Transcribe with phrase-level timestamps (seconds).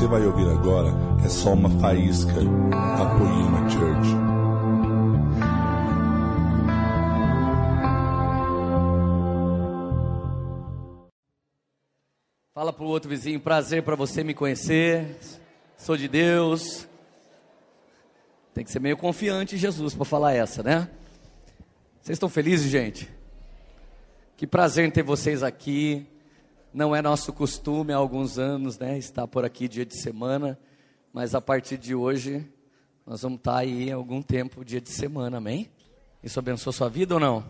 [0.00, 0.88] você vai ouvir agora
[1.22, 4.08] é só uma faísca da Poema Church.
[12.54, 15.18] Fala pro outro vizinho, prazer para você me conhecer.
[15.76, 16.88] Sou de Deus.
[18.54, 20.88] Tem que ser meio confiante em Jesus para falar essa, né?
[22.00, 23.06] Vocês estão felizes, gente?
[24.38, 26.06] Que prazer em ter vocês aqui.
[26.72, 28.96] Não é nosso costume há alguns anos, né?
[28.96, 30.56] Estar por aqui dia de semana,
[31.12, 32.48] mas a partir de hoje
[33.04, 35.68] nós vamos estar aí algum tempo dia de semana, amém?
[36.22, 37.44] Isso abençoa sua vida ou não?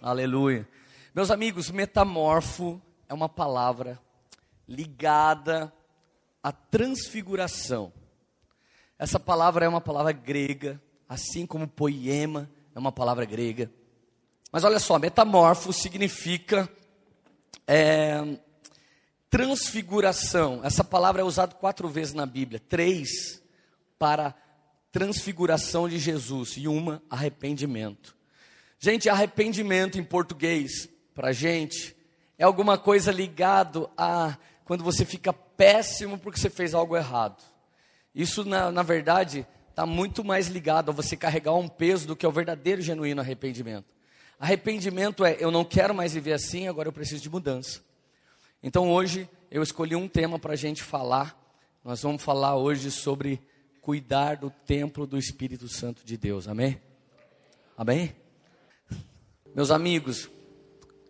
[0.00, 0.68] Aleluia.
[1.12, 3.98] Meus amigos, metamorfo é uma palavra
[4.68, 5.72] ligada
[6.40, 7.92] à transfiguração.
[8.96, 13.68] Essa palavra é uma palavra grega, assim como poema é uma palavra grega.
[14.52, 16.70] Mas olha só, metamorfo significa
[17.66, 18.38] é,
[19.30, 20.60] transfiguração.
[20.62, 22.60] Essa palavra é usada quatro vezes na Bíblia.
[22.60, 23.42] Três
[23.98, 24.34] para
[24.90, 28.14] transfiguração de Jesus e uma arrependimento.
[28.78, 31.96] Gente, arrependimento em português, para gente,
[32.36, 37.42] é alguma coisa ligado a quando você fica péssimo porque você fez algo errado.
[38.14, 42.26] Isso, na, na verdade, está muito mais ligado a você carregar um peso do que
[42.26, 43.86] ao verdadeiro genuíno arrependimento.
[44.42, 47.80] Arrependimento é eu não quero mais viver assim, agora eu preciso de mudança.
[48.60, 51.40] Então hoje eu escolhi um tema para a gente falar.
[51.84, 53.40] Nós vamos falar hoje sobre
[53.80, 56.48] cuidar do templo do Espírito Santo de Deus.
[56.48, 56.82] Amém?
[57.78, 58.16] Amém?
[59.54, 60.28] Meus amigos,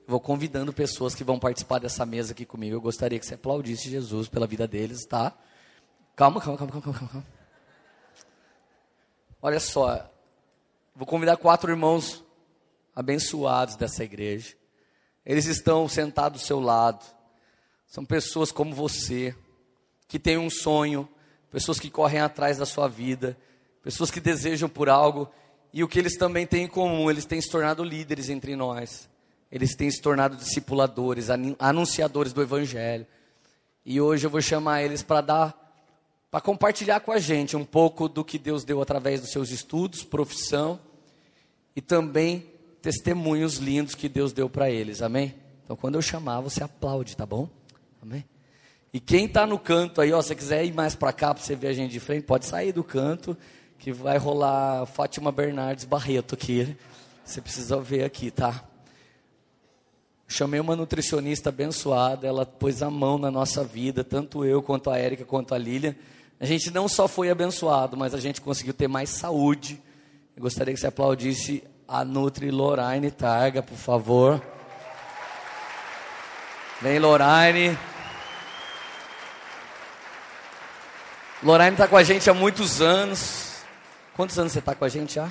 [0.07, 2.77] vou convidando pessoas que vão participar dessa mesa aqui comigo.
[2.77, 5.33] Eu gostaria que você aplaudisse Jesus pela vida deles, tá?
[6.15, 7.27] Calma, calma, calma, calma, calma.
[9.41, 10.07] Olha só,
[10.95, 12.23] vou convidar quatro irmãos
[12.95, 14.55] abençoados dessa igreja.
[15.25, 17.05] Eles estão sentados do seu lado.
[17.87, 19.35] São pessoas como você,
[20.09, 21.09] que têm um sonho,
[21.51, 23.37] pessoas que correm atrás da sua vida,
[23.83, 25.31] pessoas que desejam por algo.
[25.73, 29.09] E o que eles também têm em comum, eles têm se tornado líderes entre nós.
[29.51, 31.29] Eles têm se tornado discipuladores,
[31.59, 33.07] anunciadores do evangelho.
[33.85, 35.63] E hoje eu vou chamar eles para dar
[36.31, 40.03] para compartilhar com a gente um pouco do que Deus deu através dos seus estudos,
[40.03, 40.81] profissão
[41.77, 42.52] e também
[42.83, 45.35] testemunhos lindos que Deus deu para eles, amém?
[45.65, 47.49] Então, quando eu chamar, você aplaude, tá bom?
[48.03, 48.25] Amém?
[48.93, 51.43] E quem está no canto aí, ó, se você quiser ir mais para cá para
[51.43, 53.37] você ver a gente de frente, pode sair do canto,
[53.79, 56.77] que vai rolar Fátima Bernardes Barreto aqui.
[57.25, 58.65] Você precisa ver aqui, tá?
[60.27, 64.99] Chamei uma nutricionista abençoada, ela pôs a mão na nossa vida, tanto eu quanto a
[64.99, 65.97] Érica quanto a Lília.
[66.41, 69.81] A gente não só foi abençoado, mas a gente conseguiu ter mais saúde.
[70.37, 74.43] Eu gostaria que você aplaudisse a Nutri Lorraine Targa, por favor.
[76.81, 77.79] Vem, Lorraine.
[81.43, 83.63] Lorraine está com a gente há muitos anos.
[84.15, 85.31] Quantos anos você está com a gente já?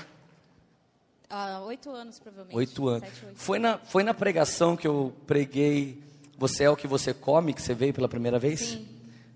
[1.30, 2.58] Há oito anos, provavelmente.
[2.58, 3.10] Oito anos.
[3.10, 3.38] Sete, oito.
[3.38, 6.04] Foi, na, foi na pregação que eu preguei
[6.38, 8.60] Você é o que você come, que você veio pela primeira vez?
[8.60, 8.88] Sim.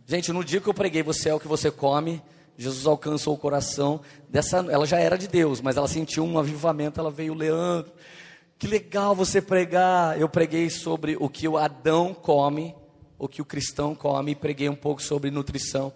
[0.05, 2.21] Gente, no dia que eu preguei Você é o que você come,
[2.57, 4.57] Jesus alcançou o coração dessa.
[4.69, 6.99] Ela já era de Deus, mas ela sentiu um avivamento.
[6.99, 7.91] Ela veio, Leandro,
[8.57, 10.19] que legal você pregar.
[10.19, 12.75] Eu preguei sobre o que o Adão come,
[13.19, 15.91] o que o cristão come, e preguei um pouco sobre nutrição.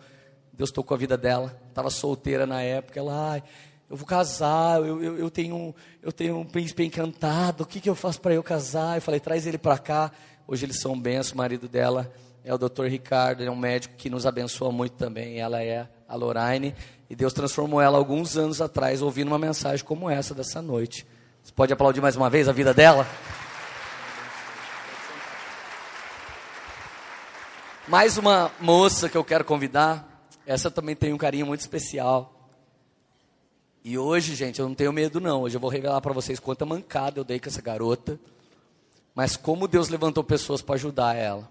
[0.51, 2.99] Deus tocou a vida dela, estava solteira na época.
[2.99, 3.43] Ela, ai,
[3.89, 7.89] eu vou casar, eu, eu, eu, tenho, eu tenho um príncipe encantado, o que, que
[7.89, 8.97] eu faço para eu casar?
[8.97, 10.11] Eu falei, traz ele para cá.
[10.45, 12.11] Hoje eles são bens, o marido dela
[12.43, 12.85] é o Dr.
[12.85, 15.39] Ricardo, ele é um médico que nos abençoa muito também.
[15.39, 16.75] Ela é a Lorraine,
[17.09, 21.05] e Deus transformou ela alguns anos atrás, ouvindo uma mensagem como essa dessa noite.
[21.43, 23.07] Você pode aplaudir mais uma vez a vida dela?
[27.87, 30.27] Mais uma moça que eu quero convidar.
[30.45, 32.35] Essa também tem um carinho muito especial.
[33.83, 35.41] E hoje, gente, eu não tenho medo não.
[35.41, 38.19] Hoje eu vou revelar para vocês quanta mancada eu dei com essa garota.
[39.15, 41.49] Mas como Deus levantou pessoas para ajudar ela.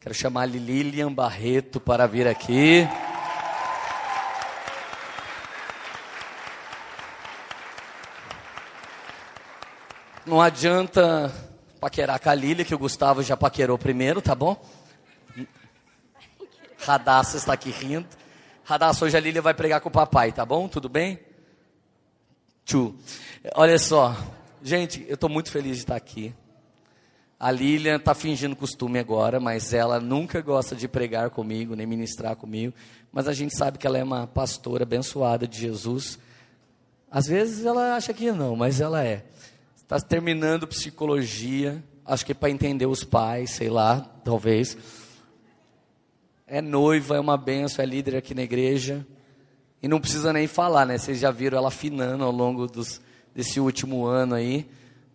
[0.00, 2.86] Quero chamar a Lilian Barreto para vir aqui.
[10.30, 11.34] Não adianta
[11.80, 14.64] paquerar com a Lília, que o Gustavo já paquerou primeiro, tá bom?
[16.78, 18.06] Radassa está aqui rindo.
[18.62, 20.68] Radassa, hoje a Lília vai pregar com o papai, tá bom?
[20.68, 21.18] Tudo bem?
[22.64, 22.94] Tchu.
[23.56, 24.16] Olha só,
[24.62, 26.32] gente, eu estou muito feliz de estar aqui.
[27.36, 32.36] A Lilian está fingindo costume agora, mas ela nunca gosta de pregar comigo, nem ministrar
[32.36, 32.72] comigo.
[33.10, 36.20] Mas a gente sabe que ela é uma pastora abençoada de Jesus.
[37.10, 39.24] Às vezes ela acha que não, mas ela é.
[39.90, 44.76] Está terminando psicologia, acho que é para entender os pais, sei lá, talvez.
[46.46, 49.04] é noiva, é uma benção, é líder aqui na igreja.
[49.82, 50.96] E não precisa nem falar, né?
[50.96, 53.00] Vocês já viram ela afinando ao longo dos,
[53.34, 54.64] desse último ano aí.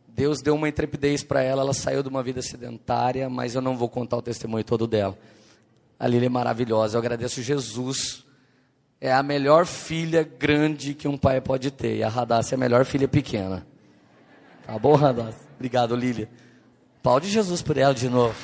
[0.09, 3.77] Deus deu uma intrepidez para ela, ela saiu de uma vida sedentária, mas eu não
[3.77, 5.17] vou contar o testemunho todo dela.
[5.97, 8.25] A Lília é maravilhosa, eu agradeço Jesus.
[8.99, 11.95] É a melhor filha grande que um pai pode ter.
[11.95, 13.65] E a Radassa é a melhor filha pequena.
[14.65, 15.37] Tá bom, Radassa?
[15.55, 16.27] Obrigado, Lília.
[17.21, 18.35] De Jesus por ela de novo.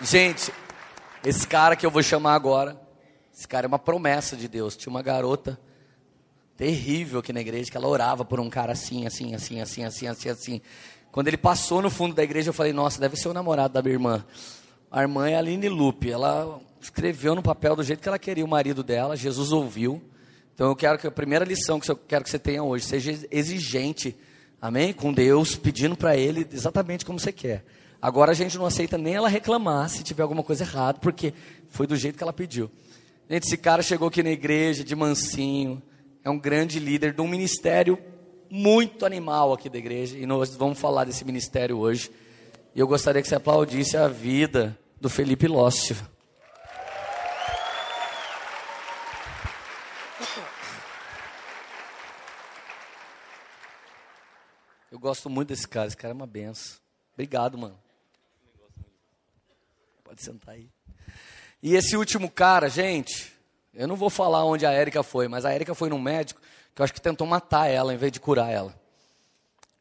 [0.00, 0.50] Gente,
[1.22, 2.80] esse cara que eu vou chamar agora,
[3.34, 4.74] esse cara é uma promessa de Deus.
[4.74, 5.60] Tinha uma garota
[6.56, 10.06] terrível aqui na igreja, que ela orava por um cara assim, assim, assim, assim, assim,
[10.06, 10.60] assim, assim.
[11.12, 13.82] Quando ele passou no fundo da igreja, eu falei, nossa, deve ser o namorado da
[13.82, 14.24] minha irmã.
[14.90, 18.44] A irmã é a Aline Lupe, ela escreveu no papel do jeito que ela queria
[18.44, 20.02] o marido dela, Jesus ouviu.
[20.60, 23.26] Então eu quero que a primeira lição que eu quero que você tenha hoje, seja
[23.30, 24.14] exigente,
[24.60, 24.92] amém?
[24.92, 27.64] Com Deus, pedindo para Ele exatamente como você quer.
[27.98, 31.32] Agora a gente não aceita nem ela reclamar se tiver alguma coisa errada, porque
[31.70, 32.70] foi do jeito que ela pediu.
[33.30, 35.82] Gente, esse cara chegou aqui na igreja de mansinho,
[36.22, 37.98] é um grande líder de um ministério
[38.50, 42.10] muito animal aqui da igreja, e nós vamos falar desse ministério hoje.
[42.74, 45.96] E eu gostaria que você aplaudisse a vida do Felipe Lócio.
[55.00, 56.76] Eu gosto muito desse cara, esse cara é uma benção.
[57.14, 57.74] Obrigado, mano.
[60.04, 60.68] Pode sentar aí.
[61.62, 63.32] E esse último cara, gente,
[63.72, 66.42] eu não vou falar onde a Érica foi, mas a Érica foi num médico
[66.74, 68.78] que eu acho que tentou matar ela em vez de curar ela.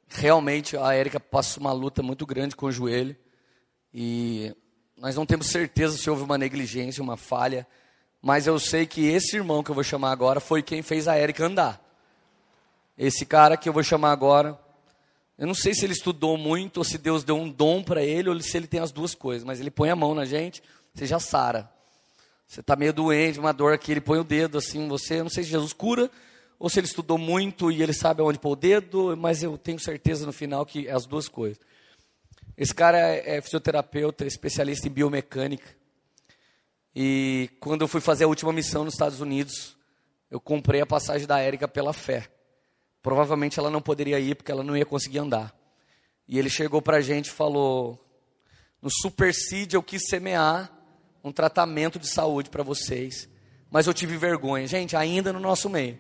[0.08, 3.14] Realmente a Érica passou uma luta muito grande com o joelho
[3.94, 4.56] e
[4.96, 7.68] nós não temos certeza se houve uma negligência, uma falha,
[8.22, 11.18] mas eu sei que esse irmão que eu vou chamar agora foi quem fez a
[11.18, 11.86] Érica andar.
[12.98, 14.58] Esse cara que eu vou chamar agora,
[15.40, 18.30] eu não sei se ele estudou muito ou se Deus deu um dom para ele
[18.30, 20.62] ou se ele tem as duas coisas, mas ele põe a mão na gente,
[20.94, 21.72] você já sara.
[22.46, 25.30] Você está meio doente, uma dor aqui, ele põe o dedo assim, você, eu não
[25.30, 26.12] sei se Jesus cura,
[26.60, 29.80] ou se ele estudou muito e ele sabe aonde pôr o dedo, mas eu tenho
[29.80, 31.58] certeza no final que é as duas coisas.
[32.58, 35.74] Esse cara é, é fisioterapeuta, especialista em biomecânica.
[36.94, 39.78] E quando eu fui fazer a última missão nos Estados Unidos,
[40.30, 42.30] eu comprei a passagem da Érica pela fé.
[43.02, 45.56] Provavelmente ela não poderia ir porque ela não ia conseguir andar.
[46.28, 48.00] E ele chegou para a gente e falou:
[48.82, 50.72] No Superseed eu quis semear
[51.24, 53.28] um tratamento de saúde para vocês,
[53.70, 54.68] mas eu tive vergonha.
[54.68, 55.98] Gente, ainda no nosso meio.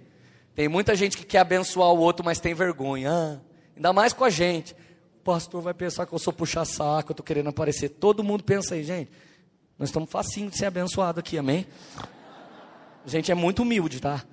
[0.53, 3.11] Tem muita gente que quer abençoar o outro, mas tem vergonha.
[3.11, 3.39] Ah,
[3.75, 4.75] ainda mais com a gente.
[5.19, 7.89] O pastor vai pensar que eu sou puxa-saco, eu estou querendo aparecer.
[7.89, 9.11] Todo mundo pensa aí, gente.
[9.77, 11.65] Nós estamos facinho de ser abençoado aqui, amém?
[13.05, 14.25] A gente é muito humilde, tá?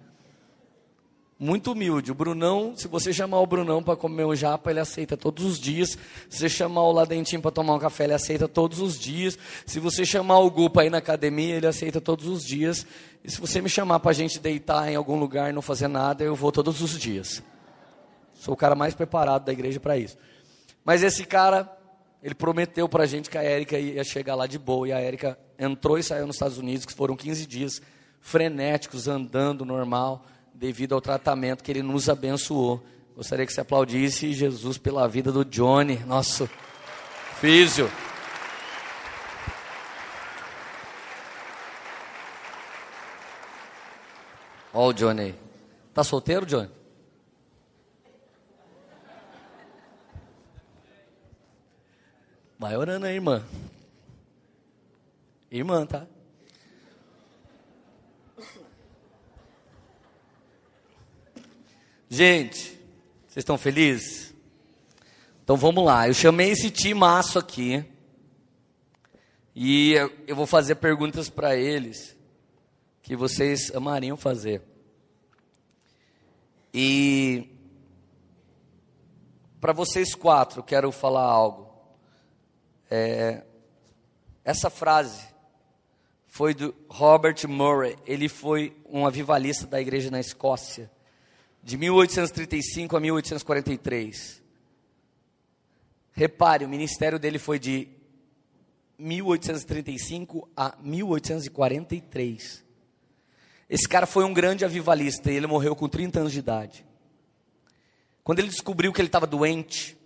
[1.38, 2.10] Muito humilde.
[2.10, 5.60] O Brunão, se você chamar o Brunão para comer um japa, ele aceita todos os
[5.60, 5.98] dias.
[6.30, 9.38] Se você chamar o Ladentinho para tomar um café, ele aceita todos os dias.
[9.66, 12.86] Se você chamar o Gu para ir na academia, ele aceita todos os dias.
[13.22, 15.88] E se você me chamar para a gente deitar em algum lugar e não fazer
[15.88, 17.42] nada, eu vou todos os dias.
[18.34, 20.16] Sou o cara mais preparado da igreja para isso.
[20.84, 21.70] Mas esse cara,
[22.22, 24.88] ele prometeu para a gente que a Érica ia chegar lá de boa.
[24.88, 27.82] E a Érica entrou e saiu nos Estados Unidos, que foram 15 dias
[28.20, 30.24] frenéticos, andando normal
[30.58, 32.84] devido ao tratamento que ele nos abençoou.
[33.14, 36.48] Gostaria que você aplaudisse Jesus pela vida do Johnny, nosso
[37.40, 37.90] físio.
[44.72, 45.34] Ó o Johnny.
[45.94, 46.70] Tá solteiro, Johnny?
[52.58, 53.42] Vai orando aí, irmã.
[55.50, 56.06] Irmã, tá?
[62.08, 62.68] Gente,
[63.26, 64.32] vocês estão felizes?
[65.42, 66.06] Então vamos lá.
[66.06, 67.84] Eu chamei esse timaço aqui.
[69.54, 69.94] E
[70.26, 72.16] eu vou fazer perguntas para eles
[73.02, 74.62] que vocês amariam fazer.
[76.72, 77.48] E
[79.60, 81.74] para vocês quatro, quero falar algo.
[82.88, 83.42] É,
[84.44, 85.26] essa frase
[86.28, 87.96] foi do Robert Murray.
[88.06, 90.88] Ele foi um avivalista da igreja na Escócia
[91.66, 94.40] de 1835 a 1843.
[96.12, 97.88] Repare, o ministério dele foi de
[98.96, 102.64] 1835 a 1843.
[103.68, 106.86] Esse cara foi um grande avivalista e ele morreu com 30 anos de idade.
[108.22, 109.98] Quando ele descobriu que ele estava doente,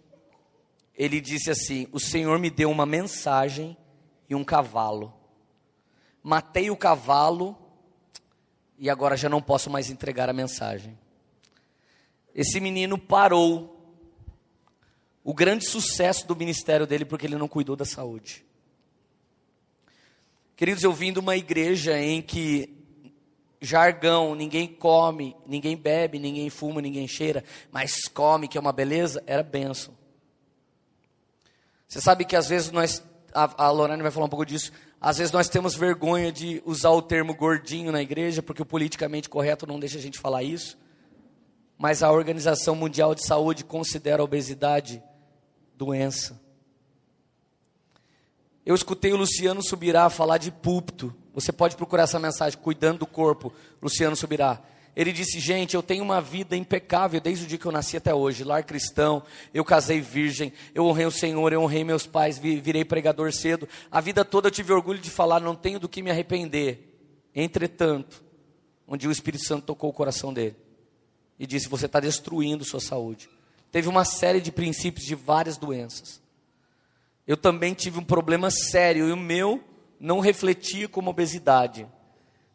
[0.96, 3.76] ele disse assim: O Senhor me deu uma mensagem
[4.30, 5.12] e um cavalo.
[6.22, 7.54] Matei o cavalo
[8.78, 10.98] e agora já não posso mais entregar a mensagem
[12.34, 13.76] esse menino parou
[15.22, 18.44] o grande sucesso do ministério dele porque ele não cuidou da saúde.
[20.56, 22.76] Queridos, eu vim de uma igreja em que
[23.60, 29.22] jargão, ninguém come, ninguém bebe, ninguém fuma, ninguém cheira, mas come, que é uma beleza,
[29.26, 29.94] era benção.
[31.86, 33.02] Você sabe que às vezes nós,
[33.34, 36.90] a, a Lorane vai falar um pouco disso, às vezes nós temos vergonha de usar
[36.90, 40.78] o termo gordinho na igreja, porque o politicamente correto não deixa a gente falar isso.
[41.80, 45.02] Mas a Organização Mundial de Saúde considera a obesidade
[45.74, 46.38] doença.
[48.66, 51.16] Eu escutei o Luciano Subirá falar de púlpito.
[51.32, 54.60] Você pode procurar essa mensagem, cuidando do corpo, Luciano Subirá.
[54.94, 58.14] Ele disse: Gente, eu tenho uma vida impecável desde o dia que eu nasci até
[58.14, 58.44] hoje.
[58.44, 59.22] Lar cristão,
[59.54, 63.66] eu casei virgem, eu honrei o Senhor, eu honrei meus pais, virei pregador cedo.
[63.90, 67.00] A vida toda eu tive orgulho de falar, não tenho do que me arrepender.
[67.34, 68.22] Entretanto,
[68.86, 70.68] um dia o Espírito Santo tocou o coração dele
[71.40, 73.30] e disse: Você está destruindo sua saúde.
[73.72, 76.20] Teve uma série de princípios de várias doenças.
[77.26, 79.64] Eu também tive um problema sério e o meu
[79.98, 81.88] não refletia como obesidade,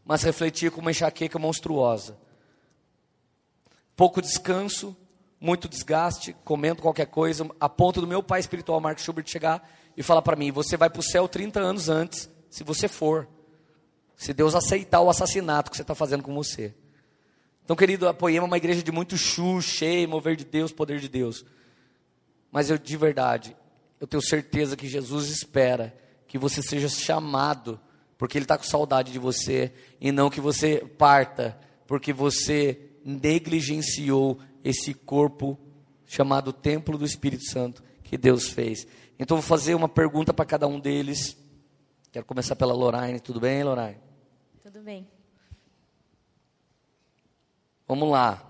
[0.06, 2.18] mas refletia como uma enxaqueca monstruosa.
[3.96, 4.96] Pouco descanso,
[5.39, 10.04] muito desgaste, comendo qualquer coisa, a ponto do meu pai espiritual, Mark Schubert, chegar e
[10.04, 13.27] falar para mim: Você vai para o céu 30 anos antes, se você for.
[14.15, 16.74] Se Deus aceitar o assassinato que você está fazendo com você.
[17.65, 21.10] Então, querido, a é uma igreja de muito chu, cheio, mover de Deus, poder de
[21.10, 21.43] Deus.
[22.51, 23.57] Mas eu, de verdade,
[24.00, 27.79] eu tenho certeza que Jesus espera que você seja chamado,
[28.19, 31.57] porque Ele está com saudade de você, e não que você parta,
[31.88, 35.57] porque você negligenciou esse corpo
[36.05, 38.86] chamado Templo do Espírito Santo que Deus fez.
[39.17, 41.36] Então, vou fazer uma pergunta para cada um deles.
[42.12, 43.19] Quero começar pela Lorraine.
[43.19, 43.98] Tudo bem, Lorraine?
[44.62, 45.07] Tudo bem.
[47.88, 48.44] Vamos lá.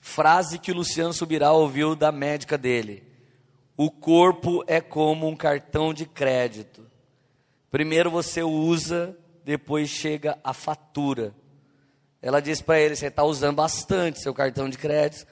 [0.00, 3.04] Frase que o Luciano Subirá ouviu da médica dele.
[3.76, 6.86] O corpo é como um cartão de crédito.
[7.70, 11.34] Primeiro você usa, depois chega a fatura.
[12.20, 15.26] Ela disse para ele: Você está usando bastante seu cartão de crédito.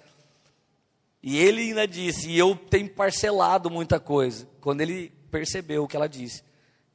[1.23, 4.49] E ele ainda disse: E eu tenho parcelado muita coisa.
[4.61, 6.43] Quando ele percebeu o que ela disse,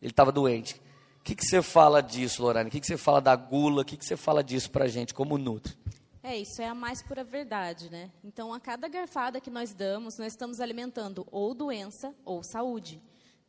[0.01, 0.75] ele estava doente.
[1.19, 2.69] O que, que você fala disso, Lorane?
[2.69, 3.81] O que, que você fala da gula?
[3.81, 5.82] O que, que você fala disso para a gente como nutre?
[6.25, 8.09] É, isso é a mais pura verdade, né?
[8.23, 13.01] Então, a cada garfada que nós damos, nós estamos alimentando ou doença ou saúde.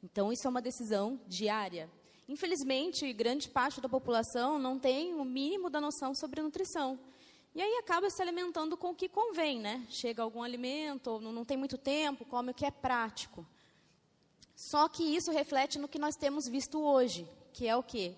[0.02, 1.88] Então, isso é uma decisão diária.
[2.28, 6.98] Infelizmente, grande parte da população não tem o mínimo da noção sobre nutrição.
[7.54, 9.86] E aí acaba se alimentando com o que convém, né?
[9.88, 13.46] Chega algum alimento, ou não tem muito tempo, come o que é prático.
[14.56, 18.16] Só que isso reflete no que nós temos visto hoje, que é o quê?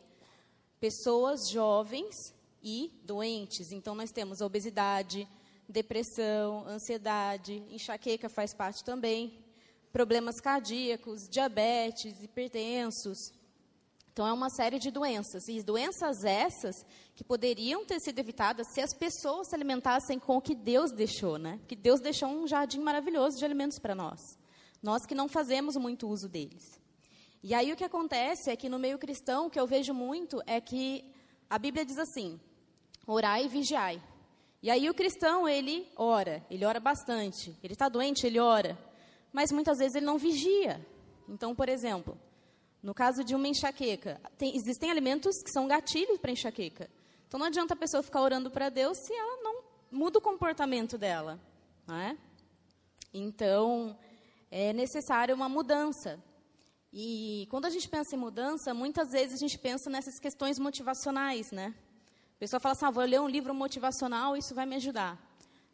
[0.80, 3.72] Pessoas jovens e doentes.
[3.72, 5.28] Então, nós temos obesidade,
[5.68, 9.38] depressão, ansiedade, enxaqueca faz parte também,
[9.92, 13.32] problemas cardíacos, diabetes, hipertensos.
[14.12, 15.46] Então, é uma série de doenças.
[15.48, 20.40] E doenças essas que poderiam ter sido evitadas se as pessoas se alimentassem com o
[20.40, 21.60] que Deus deixou, né?
[21.68, 24.38] Que Deus deixou um jardim maravilhoso de alimentos para nós.
[24.82, 26.80] Nós que não fazemos muito uso deles.
[27.42, 30.42] E aí o que acontece é que no meio cristão, o que eu vejo muito
[30.46, 31.04] é que
[31.48, 32.40] a Bíblia diz assim:
[33.06, 34.02] orai e vigiai.
[34.62, 37.56] E aí o cristão, ele ora, ele ora bastante.
[37.62, 38.76] Ele está doente, ele ora.
[39.32, 40.84] Mas muitas vezes ele não vigia.
[41.28, 42.18] Então, por exemplo,
[42.82, 46.90] no caso de uma enxaqueca, tem, existem alimentos que são gatilhos para enxaqueca.
[47.28, 50.96] Então não adianta a pessoa ficar orando para Deus se ela não muda o comportamento
[50.96, 51.40] dela.
[51.86, 52.16] Não é?
[53.12, 53.96] Então,
[54.50, 56.22] é necessária uma mudança.
[56.98, 61.52] E quando a gente pensa em mudança, muitas vezes a gente pensa nessas questões motivacionais,
[61.52, 61.74] né?
[62.34, 65.20] A pessoa fala assim, ah, vou ler um livro motivacional, isso vai me ajudar.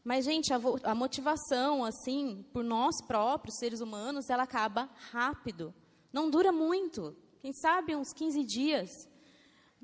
[0.02, 5.72] Mas, gente, a, a motivação, assim, por nós próprios, seres humanos, ela acaba rápido.
[6.12, 7.16] Não dura muito.
[7.38, 9.08] Quem sabe uns 15 dias.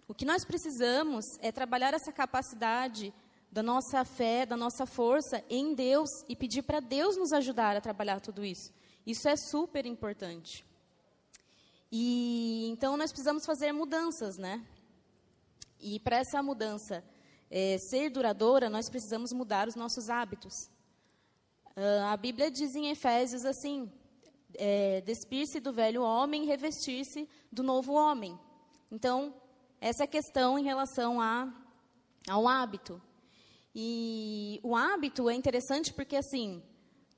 [0.09, 3.15] O que nós precisamos é trabalhar essa capacidade
[3.49, 7.81] da nossa fé, da nossa força em Deus e pedir para Deus nos ajudar a
[7.81, 8.75] trabalhar tudo isso.
[9.07, 10.67] Isso é super importante.
[11.91, 14.65] E então nós precisamos fazer mudanças, né?
[15.81, 17.05] E para essa mudança
[17.51, 20.69] é, ser duradoura, nós precisamos mudar os nossos hábitos.
[21.77, 23.91] Uh, a Bíblia diz em Efésios assim:
[24.55, 28.39] é, despir-se do velho homem revestir-se do novo homem.
[28.91, 29.35] Então,
[29.81, 31.53] essa é questão em relação a,
[32.29, 33.01] ao hábito.
[33.75, 36.63] E o hábito é interessante porque, assim,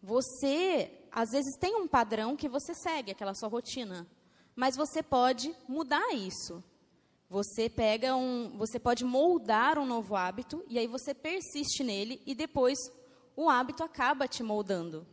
[0.02, 4.06] você, às vezes, tem um padrão que você segue, aquela sua rotina.
[4.60, 6.62] Mas você pode mudar isso.
[7.30, 12.34] Você pega um, você pode moldar um novo hábito e aí você persiste nele e
[12.34, 12.78] depois
[13.34, 15.06] o hábito acaba te moldando.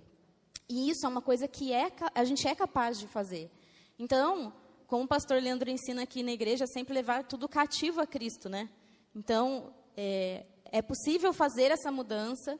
[0.68, 3.50] E isso é uma coisa que é, a gente é capaz de fazer.
[3.98, 4.51] Então,
[4.86, 8.70] como o pastor Leandro ensina aqui na igreja, sempre levar tudo cativo a Cristo, né?
[9.16, 12.60] Então, é, é possível fazer essa mudança,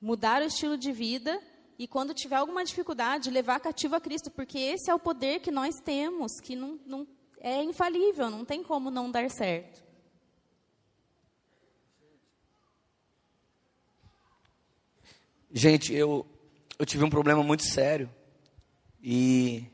[0.00, 1.38] mudar o estilo de vida
[1.78, 5.50] e quando tiver alguma dificuldade, levar cativo a Cristo, porque esse é o poder que
[5.50, 7.06] nós temos, que não, não
[7.40, 9.84] é infalível, não tem como não dar certo.
[15.52, 16.26] Gente, eu,
[16.78, 18.10] eu tive um problema muito sério
[19.02, 19.64] e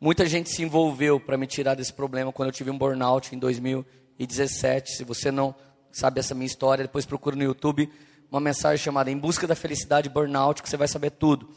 [0.00, 3.38] muita gente se envolveu para me tirar desse problema quando eu tive um burnout em
[3.38, 4.96] 2017.
[4.96, 5.54] Se você não
[5.90, 7.90] sabe essa minha história, depois procura no YouTube
[8.32, 11.50] uma mensagem chamada Em Busca da Felicidade Burnout, que você vai saber tudo.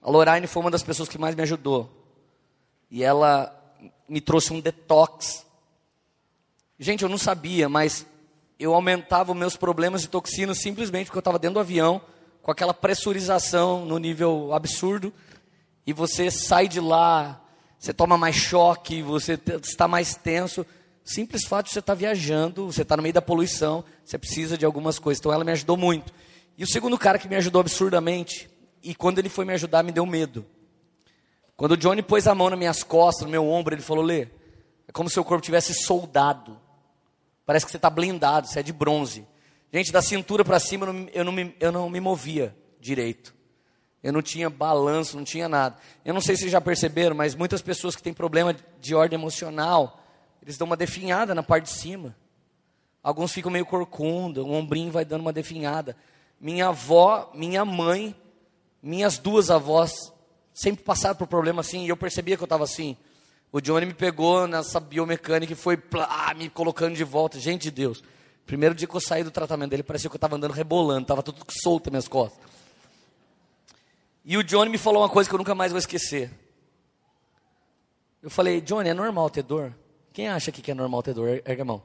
[0.00, 1.90] A Lorraine foi uma das pessoas que mais me ajudou.
[2.88, 3.52] E ela
[4.08, 5.44] me trouxe um detox.
[6.78, 8.06] Gente, eu não sabia, mas
[8.56, 12.00] eu aumentava os meus problemas de toxinas simplesmente porque eu estava dentro do avião,
[12.40, 15.12] com aquela pressurização no nível absurdo,
[15.84, 17.40] e você sai de lá,
[17.80, 20.64] você toma mais choque, você está mais tenso.
[21.06, 24.66] Simples fato você estar tá viajando, você está no meio da poluição, você precisa de
[24.66, 25.20] algumas coisas.
[25.20, 26.12] Então ela me ajudou muito.
[26.58, 28.50] E o segundo cara que me ajudou absurdamente,
[28.82, 30.44] e quando ele foi me ajudar, me deu medo.
[31.56, 34.22] Quando o Johnny pôs a mão nas minhas costas, no meu ombro, ele falou: Lê,
[34.88, 36.60] é como se seu corpo tivesse soldado.
[37.46, 39.24] Parece que você está blindado, você é de bronze.
[39.72, 43.32] Gente, da cintura para cima eu não, eu, não me, eu não me movia direito.
[44.02, 45.76] Eu não tinha balanço, não tinha nada.
[46.04, 50.02] Eu não sei se já perceberam, mas muitas pessoas que têm problema de ordem emocional,
[50.46, 52.16] eles dão uma definhada na parte de cima.
[53.02, 55.96] Alguns ficam meio corcunda, o ombrinho vai dando uma definhada.
[56.40, 58.14] Minha avó, minha mãe,
[58.80, 60.12] minhas duas avós
[60.54, 62.96] sempre passaram por problema assim, e eu percebia que eu estava assim.
[63.50, 67.40] O Johnny me pegou nessa biomecânica e foi plá, me colocando de volta.
[67.40, 68.04] Gente de Deus.
[68.46, 71.24] Primeiro dia que eu saí do tratamento dele, parecia que eu estava andando rebolando, estava
[71.24, 72.38] tudo solto nas minhas costas.
[74.24, 76.30] E o Johnny me falou uma coisa que eu nunca mais vou esquecer.
[78.22, 79.74] Eu falei, Johnny, é normal ter dor?
[80.16, 81.42] Quem acha aqui que é normal ter dor?
[81.44, 81.82] Erga a mão.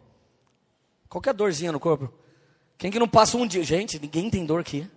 [1.10, 2.10] Qualquer dorzinha no corpo.
[2.78, 3.62] Quem que não passa um dia?
[3.62, 4.89] Gente, ninguém tem dor aqui.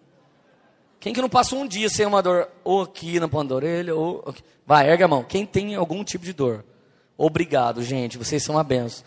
[1.01, 2.49] Quem que não passa um dia sem uma dor?
[2.63, 4.33] Ou aqui na ponta da orelha, ou...
[4.65, 5.25] Vai, erga a mão.
[5.25, 6.65] Quem tem algum tipo de dor?
[7.19, 8.17] Obrigado, gente.
[8.17, 9.05] Vocês são uma benção.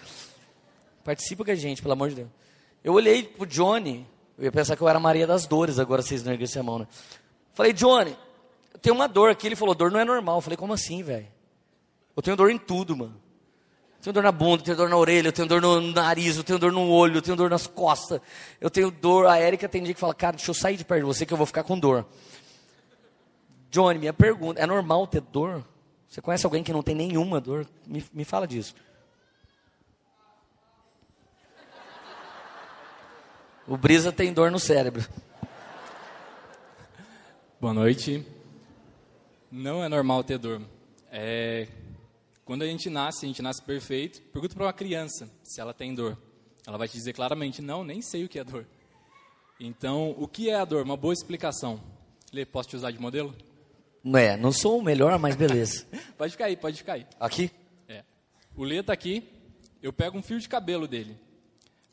[1.05, 2.29] Participa com a gente, pelo amor de Deus.
[2.83, 4.05] Eu olhei pro Johnny.
[4.37, 6.79] Eu ia pensar que eu era Maria das Dores, agora vocês não erguem a mão,
[6.79, 6.87] né?
[7.53, 8.13] Falei, Johnny,
[8.73, 9.47] eu tenho uma dor aqui.
[9.47, 10.39] Ele falou, dor não é normal.
[10.39, 11.27] Eu falei, como assim, velho?
[12.13, 13.25] Eu tenho dor em tudo, mano.
[14.07, 16.43] Tenho dor na bunda, eu tenho dor na orelha, eu tenho dor no nariz, eu
[16.45, 18.21] tenho dor no olho, eu tenho dor nas costas,
[18.61, 19.25] eu tenho dor.
[19.25, 21.33] A Érica tem dia que fala, cara, deixa eu sair de perto de você que
[21.33, 22.05] eu vou ficar com dor.
[23.69, 25.61] Johnny, minha pergunta, é normal ter dor?
[26.07, 27.67] Você conhece alguém que não tem nenhuma dor?
[27.85, 28.73] Me, me fala disso.
[33.67, 35.05] O Brisa tem dor no cérebro.
[37.59, 38.25] Boa noite.
[39.51, 40.61] Não é normal ter dor.
[41.11, 41.67] É
[42.47, 44.21] quando a gente nasce, a gente nasce perfeito.
[44.31, 46.17] Pergunta para uma criança se ela tem dor.
[46.65, 48.65] Ela vai te dizer claramente: não, nem sei o que é dor.
[49.59, 50.83] Então, o que é a dor?
[50.83, 51.83] Uma boa explicação.
[52.31, 53.35] Lê, posso te usar de modelo?
[54.01, 55.85] Não é, não sou o melhor, mas beleza.
[56.17, 57.05] pode ficar aí, pode ficar aí.
[57.19, 57.51] Aqui?
[57.85, 58.05] É.
[58.55, 59.27] O Lê tá aqui,
[59.83, 61.17] eu pego um fio de cabelo dele.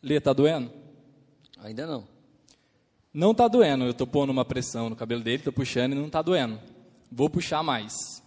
[0.00, 0.70] Lê, tá doendo?
[1.58, 2.06] Ainda não.
[3.12, 6.08] Não tá doendo, eu tô pondo uma pressão no cabelo dele, tô puxando e não
[6.08, 6.60] tá doendo.
[7.10, 8.22] Vou puxar mais.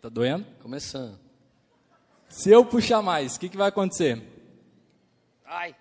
[0.00, 0.46] Tá doendo?
[0.62, 1.20] Começando.
[2.26, 4.22] Se eu puxar mais, o que, que vai acontecer?
[5.44, 5.76] Ai.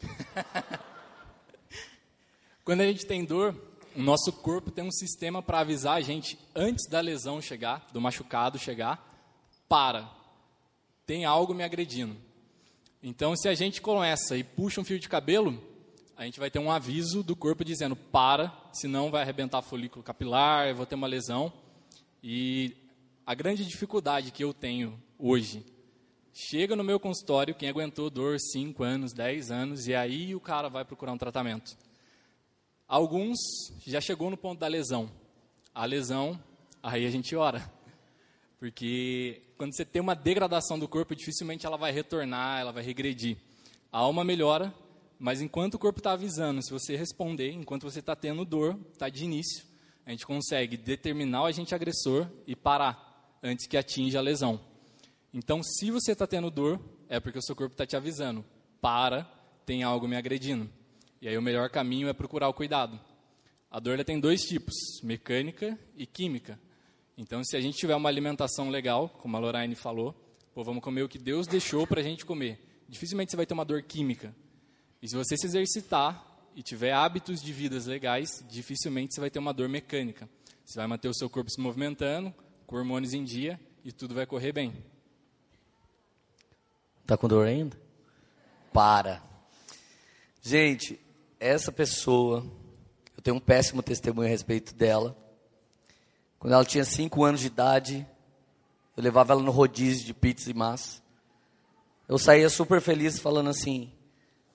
[2.64, 3.60] Quando a gente tem dor,
[3.96, 8.00] o nosso corpo tem um sistema para avisar a gente antes da lesão chegar, do
[8.00, 9.04] machucado chegar,
[9.68, 10.08] para.
[11.04, 12.16] Tem algo me agredindo.
[13.02, 15.60] Então, se a gente começa e puxa um fio de cabelo,
[16.16, 20.68] a gente vai ter um aviso do corpo dizendo para, senão vai arrebentar folículo capilar,
[20.68, 21.52] eu vou ter uma lesão.
[22.22, 22.76] E
[23.30, 25.64] a grande dificuldade que eu tenho hoje,
[26.34, 30.68] chega no meu consultório quem aguentou dor 5 anos, 10 anos, e aí o cara
[30.68, 31.78] vai procurar um tratamento.
[32.88, 33.38] Alguns
[33.86, 35.08] já chegou no ponto da lesão.
[35.72, 36.42] A lesão,
[36.82, 37.72] aí a gente ora.
[38.58, 43.36] Porque quando você tem uma degradação do corpo, dificilmente ela vai retornar, ela vai regredir.
[43.92, 44.74] A alma melhora,
[45.20, 49.08] mas enquanto o corpo está avisando, se você responder, enquanto você está tendo dor, está
[49.08, 49.64] de início,
[50.04, 53.09] a gente consegue determinar o agente agressor e parar
[53.42, 54.60] antes que atinja a lesão.
[55.32, 58.44] Então, se você está tendo dor, é porque o seu corpo está te avisando:
[58.80, 59.24] para,
[59.64, 60.68] tem algo me agredindo.
[61.20, 62.98] E aí o melhor caminho é procurar o cuidado.
[63.70, 66.58] A dor tem dois tipos: mecânica e química.
[67.16, 70.14] Então, se a gente tiver uma alimentação legal, como a Lorraine falou,
[70.54, 72.58] pô, vamos comer o que Deus deixou para a gente comer.
[72.88, 74.34] Dificilmente você vai ter uma dor química.
[75.02, 79.38] E se você se exercitar, e tiver hábitos de vidas legais, dificilmente você vai ter
[79.38, 80.28] uma dor mecânica.
[80.64, 82.34] Você vai manter o seu corpo se movimentando,
[82.70, 84.72] com hormônios em dia e tudo vai correr bem.
[87.04, 87.76] Tá com dor ainda?
[88.72, 89.20] Para.
[90.40, 91.00] Gente,
[91.40, 92.46] essa pessoa,
[93.16, 95.16] eu tenho um péssimo testemunho a respeito dela.
[96.38, 98.06] Quando ela tinha 5 anos de idade,
[98.96, 101.02] eu levava ela no rodízio de pizza e massa.
[102.06, 103.92] Eu saía super feliz falando assim: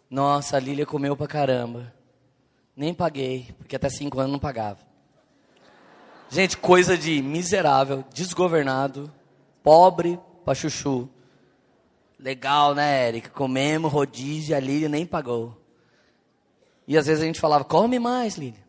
[0.09, 1.93] Nossa, a Lília comeu pra caramba.
[2.77, 4.94] Nem paguei, porque até 5 anos não pagava.
[6.29, 9.11] Gente, coisa de miserável, desgovernado,
[9.63, 11.09] pobre pra chuchu.
[12.19, 13.29] Legal, né, Érica?
[13.29, 15.55] Comemos rodízio, a Lília nem pagou.
[16.87, 18.63] E às vezes a gente falava, come mais, Lília.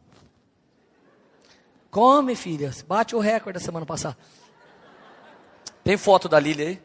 [1.91, 2.71] Come, filha.
[2.87, 4.17] Bate o recorde da semana passada.
[5.83, 6.83] Tem foto da Lília aí?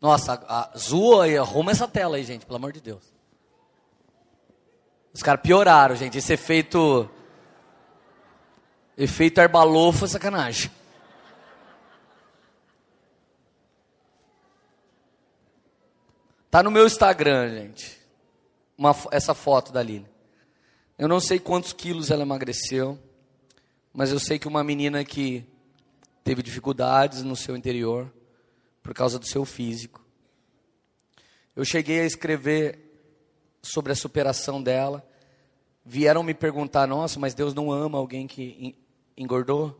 [0.00, 3.11] Nossa, a, a, zoa e arruma essa tela aí, gente, pelo amor de Deus.
[5.12, 6.18] Os caras pioraram, gente.
[6.18, 7.08] Esse efeito.
[8.96, 10.70] Efeito arbalofo é sacanagem.
[16.50, 17.98] Tá no meu Instagram, gente.
[18.76, 20.06] Uma, essa foto da Lili.
[20.98, 22.98] Eu não sei quantos quilos ela emagreceu,
[23.92, 25.44] mas eu sei que uma menina que
[26.22, 28.12] teve dificuldades no seu interior
[28.82, 30.04] por causa do seu físico.
[31.56, 32.91] Eu cheguei a escrever
[33.62, 35.06] sobre a superação dela.
[35.84, 38.76] Vieram me perguntar: nossa, mas Deus não ama alguém que
[39.16, 39.78] engordou?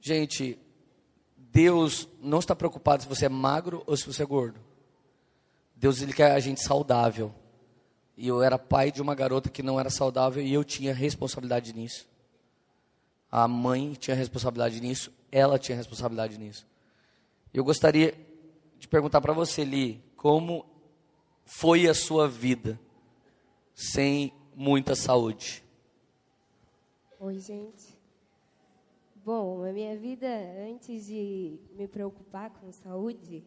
[0.00, 0.58] Gente,
[1.36, 4.60] Deus não está preocupado se você é magro ou se você é gordo.
[5.74, 7.34] Deus ele quer a gente saudável.
[8.16, 11.72] E eu era pai de uma garota que não era saudável e eu tinha responsabilidade
[11.72, 12.08] nisso.
[13.30, 16.64] A mãe tinha responsabilidade nisso, ela tinha responsabilidade nisso.
[17.52, 18.14] Eu gostaria
[18.78, 20.64] de perguntar para você, Li, como
[21.44, 22.78] foi a sua vida
[23.74, 25.64] sem muita saúde?
[27.20, 27.94] Oi, gente.
[29.24, 30.28] Bom, a minha vida,
[30.68, 33.42] antes de me preocupar com saúde,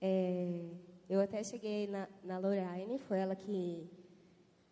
[0.00, 0.64] é,
[1.08, 3.88] eu até cheguei na, na Lorraine, foi ela que.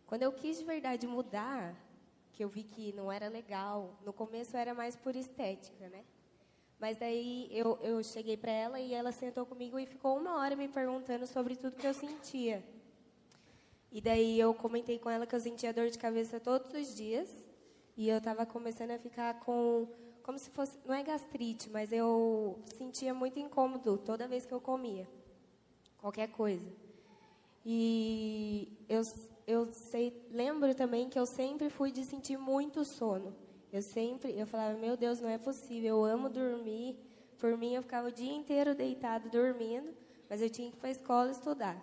[0.07, 1.75] Quando eu quis de verdade mudar,
[2.33, 6.03] que eu vi que não era legal, no começo era mais por estética, né?
[6.83, 10.57] Mas daí eu, eu cheguei para ela e ela sentou comigo e ficou uma hora
[10.57, 12.61] me perguntando sobre tudo que eu sentia.
[13.93, 17.29] E daí eu comentei com ela que eu sentia dor de cabeça todos os dias
[17.97, 19.87] e eu estava começando a ficar com
[20.25, 24.61] como se fosse não é gastrite, mas eu sentia muito incômodo toda vez que eu
[24.61, 25.07] comia
[25.99, 26.69] qualquer coisa.
[27.65, 29.03] E eu,
[29.47, 33.33] eu sei, lembro também que eu sempre fui de sentir muito sono.
[33.73, 36.95] Eu sempre, eu falava, meu Deus, não é possível, eu amo dormir.
[37.39, 39.95] Por mim, eu ficava o dia inteiro deitado dormindo,
[40.29, 41.83] mas eu tinha que ir para a escola estudar.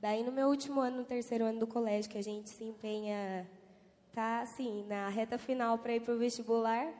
[0.00, 3.44] Daí, no meu último ano, no terceiro ano do colégio, que a gente se empenha,
[4.12, 6.94] tá assim, na reta final para ir para o vestibular,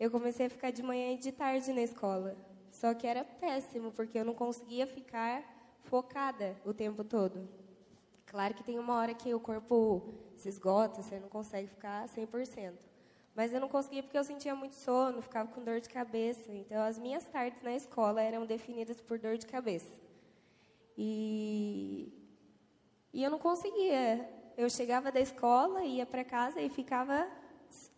[0.00, 2.36] eu comecei a ficar de manhã e de tarde na escola.
[2.72, 5.44] Só que era péssimo, porque eu não conseguia ficar
[5.84, 7.48] focada o tempo todo.
[8.26, 12.93] Claro que tem uma hora que o corpo se esgota, você não consegue ficar 100%.
[13.34, 16.52] Mas eu não conseguia porque eu sentia muito sono, ficava com dor de cabeça.
[16.52, 19.90] Então, as minhas tardes na escola eram definidas por dor de cabeça.
[20.96, 22.12] E,
[23.12, 24.30] e eu não conseguia.
[24.56, 27.28] Eu chegava da escola, ia para casa e ficava.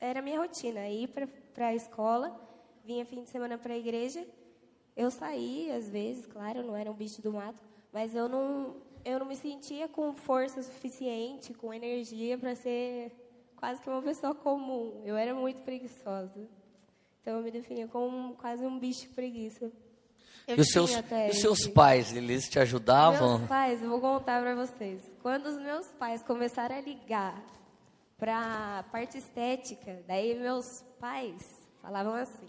[0.01, 1.09] Era a minha rotina, ir
[1.53, 2.35] para a escola,
[2.83, 4.27] vinha fim de semana para a igreja.
[4.97, 9.19] Eu saía, às vezes, claro, não era um bicho do mato, mas eu não, eu
[9.19, 13.13] não me sentia com força suficiente, com energia para ser
[13.57, 15.03] quase que uma pessoa comum.
[15.05, 16.49] Eu era muito preguiçosa.
[17.21, 19.71] Então eu me definia como quase um bicho preguiça.
[20.47, 20.93] Eu e os seus,
[21.31, 23.39] os seus pais, eles te ajudavam?
[23.39, 25.03] Meus pais, eu vou contar para vocês.
[25.21, 27.43] Quando os meus pais começaram a ligar
[28.17, 30.65] para a parte estética, daí meus
[31.01, 31.43] pais
[31.83, 32.47] falavam assim: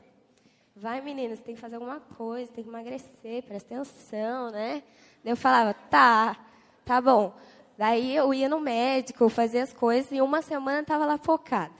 [0.75, 4.83] vai meninas, tem que fazer alguma coisa, tem que emagrecer, presta atenção, né?
[5.23, 6.37] Daí eu falava, tá,
[6.85, 7.35] tá bom.
[7.77, 11.73] Daí eu ia no médico, fazia as coisas e uma semana estava lá focada.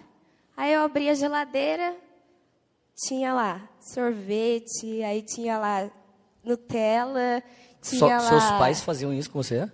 [0.55, 1.95] Aí eu abria a geladeira,
[2.95, 5.89] tinha lá sorvete, aí tinha lá
[6.43, 7.43] Nutella,
[7.81, 8.29] tinha so, lá...
[8.29, 9.69] Seus pais faziam isso com você?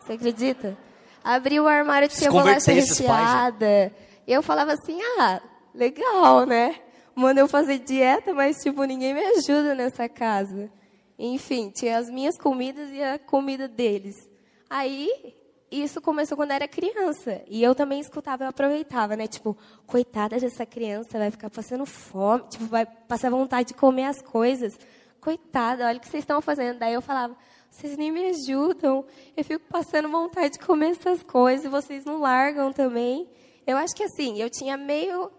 [0.00, 0.76] Você acredita?
[1.22, 3.92] Abri o armário, tinha bolacha recheada.
[4.26, 5.40] E eu falava assim, ah,
[5.74, 6.76] legal, né?
[7.14, 10.70] Manda eu fazer dieta, mas, tipo, ninguém me ajuda nessa casa.
[11.18, 14.30] Enfim, tinha as minhas comidas e a comida deles.
[14.68, 15.34] Aí,
[15.70, 17.42] isso começou quando era criança.
[17.46, 19.26] E eu também escutava, eu aproveitava, né?
[19.26, 19.56] Tipo,
[19.86, 24.78] coitada dessa criança, vai ficar passando fome, tipo, vai passar vontade de comer as coisas.
[25.20, 26.78] Coitada, olha o que vocês estão fazendo.
[26.78, 27.36] Daí eu falava,
[27.70, 29.04] vocês nem me ajudam.
[29.36, 33.28] Eu fico passando vontade de comer essas coisas e vocês não largam também.
[33.66, 35.30] Eu acho que assim, eu tinha meio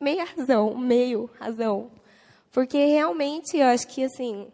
[0.00, 1.92] meia razão, meio razão.
[2.50, 4.50] Porque realmente eu acho que assim,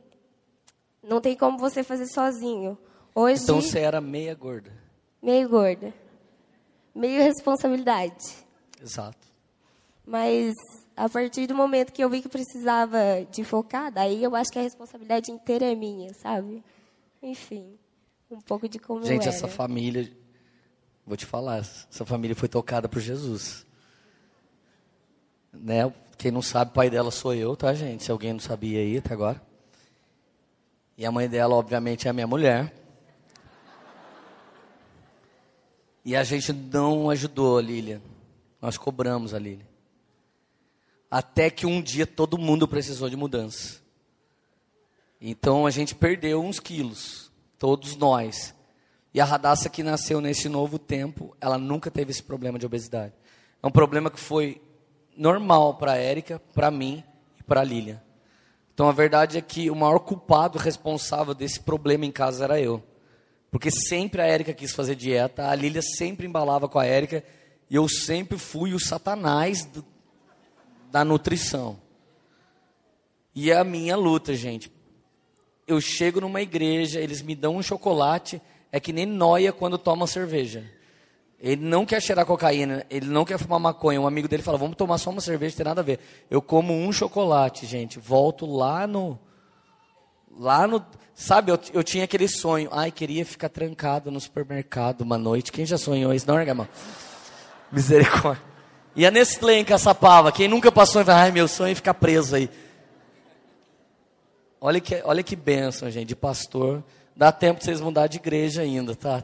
[1.02, 2.76] não tem como você fazer sozinho.
[3.20, 4.70] Hoje Então você era meia gorda.
[5.20, 5.92] meio gorda.
[6.94, 8.24] Meio responsabilidade.
[8.80, 9.26] Exato.
[10.06, 10.54] Mas
[10.96, 14.58] a partir do momento que eu vi que precisava de focar, daí eu acho que
[14.60, 16.62] a responsabilidade inteira é minha, sabe?
[17.20, 17.76] Enfim,
[18.30, 20.08] um pouco de como Gente, essa família,
[21.04, 23.66] vou te falar, essa família foi tocada por Jesus.
[25.52, 25.92] Né?
[26.16, 28.04] Quem não sabe, o pai dela sou eu, tá, gente?
[28.04, 29.42] Se alguém não sabia aí até agora.
[30.96, 32.77] E a mãe dela, obviamente, é a minha mulher.
[36.04, 38.00] E a gente não ajudou a Lilian.
[38.60, 39.66] Nós cobramos a Lilian.
[41.10, 43.80] Até que um dia todo mundo precisou de mudança.
[45.20, 48.54] Então a gente perdeu uns quilos, todos nós.
[49.12, 53.14] E a Radassa que nasceu nesse novo tempo, ela nunca teve esse problema de obesidade.
[53.62, 54.62] É um problema que foi
[55.16, 57.02] normal para a Érica, para mim
[57.38, 58.00] e para a Lilian.
[58.72, 62.82] Então a verdade é que o maior culpado responsável desse problema em casa era eu.
[63.50, 67.24] Porque sempre a Érica quis fazer dieta, a Lília sempre embalava com a Érica,
[67.70, 69.84] e eu sempre fui o satanás do-
[70.90, 71.78] da nutrição.
[73.34, 74.70] E é a minha luta, gente.
[75.66, 78.40] Eu chego numa igreja, eles me dão um chocolate,
[78.72, 80.64] é que nem noia quando toma cerveja.
[81.40, 84.00] Ele não quer cheirar cocaína, ele não quer fumar maconha.
[84.00, 86.00] Um amigo dele fala: Vamos tomar só uma cerveja, não tem nada a ver.
[86.28, 87.98] Eu como um chocolate, gente.
[87.98, 89.18] Volto lá no.
[90.38, 90.84] Lá no.
[91.14, 92.68] Sabe, eu, eu tinha aquele sonho.
[92.72, 95.50] Ai, queria ficar trancado no supermercado uma noite.
[95.50, 96.28] Quem já sonhou isso?
[96.28, 96.68] Não, irmão?
[97.72, 98.42] Misericórdia.
[98.94, 100.30] E a Nestlé em Caçapava.
[100.30, 102.48] Quem nunca passou fala: Ai, meu sonho é ficar preso aí.
[104.60, 106.82] Olha que, olha que bênção, gente, de pastor.
[107.16, 109.22] Dá tempo de vocês mudar de igreja ainda, tá?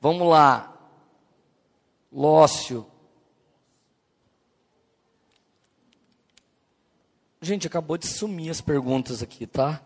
[0.00, 0.72] Vamos lá.
[2.10, 2.86] Lócio.
[7.44, 9.82] Gente, acabou de sumir as perguntas aqui, tá?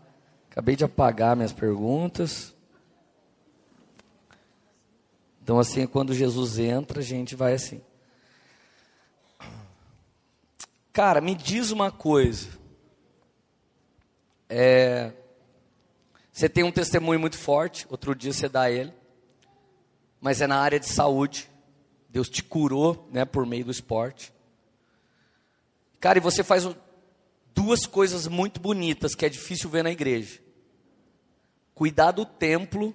[0.48, 2.54] Acabei de apagar minhas perguntas.
[5.42, 7.82] Então, assim, quando Jesus entra, a gente vai assim.
[10.92, 12.48] Cara, me diz uma coisa.
[14.48, 15.12] É,
[16.32, 18.94] você tem um testemunho muito forte, outro dia você dá ele,
[20.20, 21.50] mas é na área de saúde.
[22.08, 24.32] Deus te curou, né, por meio do esporte.
[25.98, 26.86] Cara, e você faz o-
[27.58, 30.40] duas coisas muito bonitas que é difícil ver na igreja:
[31.74, 32.94] cuidar do templo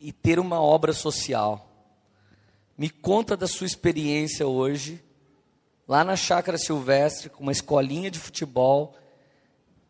[0.00, 1.68] e ter uma obra social.
[2.78, 5.02] Me conta da sua experiência hoje,
[5.86, 8.96] lá na Chácara Silvestre, com uma escolinha de futebol,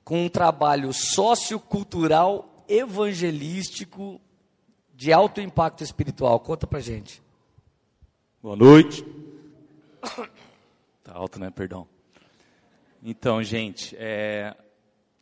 [0.02, 4.20] com um trabalho sociocultural, evangelístico,
[4.94, 6.40] de alto impacto espiritual.
[6.40, 7.22] Conta pra gente.
[8.42, 9.04] Boa noite.
[11.04, 11.50] Tá alto, né?
[11.50, 11.88] Perdão.
[13.04, 14.54] Então, gente, é,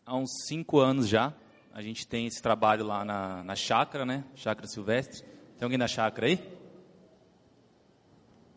[0.05, 1.33] há uns cinco anos já,
[1.73, 4.23] a gente tem esse trabalho lá na, na chácara, né?
[4.35, 5.23] Chácara Silvestre.
[5.57, 6.39] Tem alguém da chácara aí?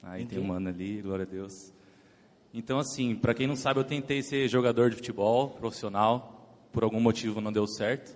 [0.02, 1.72] Aí tem um mano ali, glória a Deus.
[2.54, 7.00] Então, assim, para quem não sabe, eu tentei ser jogador de futebol profissional, por algum
[7.00, 8.14] motivo não deu certo.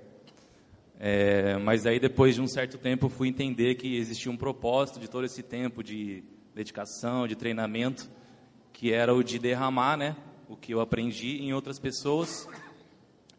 [0.99, 5.07] É, mas aí, depois de um certo tempo, fui entender que existia um propósito de
[5.07, 6.21] todo esse tempo de
[6.53, 8.09] dedicação, de treinamento,
[8.73, 10.17] que era o de derramar, né,
[10.49, 12.47] o que eu aprendi em outras pessoas.